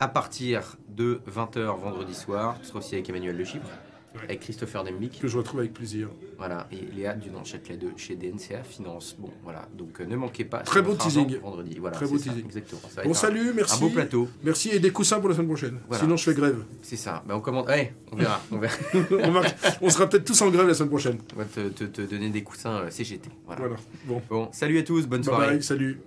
à 0.00 0.09
partir 0.09 0.76
de 0.88 1.21
20h 1.30 1.78
vendredi 1.78 2.14
soir. 2.14 2.57
Tu 2.61 2.69
seras 2.69 2.78
aussi 2.80 2.95
avec 2.95 3.09
Emmanuel 3.09 3.37
Le 3.37 3.45
Chypre, 3.45 3.66
Ouais. 4.12 4.23
avec 4.25 4.40
Christopher 4.40 4.83
Dembic. 4.83 5.21
que 5.21 5.28
je 5.28 5.38
retrouve 5.38 5.61
avec 5.61 5.73
plaisir. 5.73 6.09
Voilà, 6.37 6.66
et 6.73 6.80
Léa 6.97 7.14
Dunan-Châtelet 7.14 7.76
de 7.76 7.90
chez 7.97 8.16
DNCA 8.16 8.64
Finance. 8.64 9.14
Bon, 9.16 9.30
voilà, 9.45 9.69
donc 9.78 10.00
euh, 10.00 10.04
ne 10.04 10.16
manquez 10.16 10.45
pas. 10.45 10.59
Très 10.61 10.83
beau 10.83 10.95
teasing. 10.95 11.38
Vendredi, 11.38 11.76
voilà. 11.78 11.95
Très 11.95 12.07
beau 12.09 12.19
ça, 12.19 12.25
teasing. 12.25 12.45
Exactement. 12.45 12.80
Ça 12.92 13.04
Bon, 13.04 13.11
un- 13.11 13.14
salut, 13.14 13.52
merci. 13.54 13.76
Un 13.76 13.78
beau 13.78 13.88
plateau, 13.90 14.28
Merci, 14.42 14.71
et 14.71 14.80
des 14.80 14.90
coussins 14.90 15.21
pour 15.21 15.28
la 15.28 15.37
semaine 15.37 15.47
prochaine. 15.47 15.78
Voilà. 15.87 16.02
Sinon, 16.02 16.16
je 16.16 16.25
fais 16.25 16.35
grève. 16.35 16.64
c'est 16.83 16.97
ça. 16.97 17.23
Ben, 17.25 17.37
on 17.37 17.40
commande. 17.40 17.69
Ouais, 17.69 17.95
on 18.11 18.16
verra. 18.16 18.40
On, 18.50 18.59
verra. 18.59 18.75
on, 19.23 19.30
marque- 19.30 19.57
on 19.80 19.88
sera 19.90 20.09
peut-être 20.09 20.25
tous 20.25 20.42
en 20.42 20.50
grève 20.50 20.66
la 20.66 20.75
semaine 20.75 20.88
prochaine. 20.90 21.19
on 21.37 21.38
va 21.38 21.45
te, 21.45 21.69
te- 21.69 21.85
te 21.85 22.02
donner 22.02 22.30
des 22.30 22.42
coussins 22.42 22.78
euh, 22.80 22.90
CGT. 22.90 23.30
Voilà. 23.47 23.61
Voilà. 23.61 23.76
Bon. 24.07 24.21
Bon, 24.28 24.49
salut 24.50 24.78
à 24.78 24.83
tous, 24.83 25.07
bonne 25.07 25.21
Bye 25.21 25.25
soirée. 25.26 25.47
bye, 25.50 25.62
salut. 25.62 26.00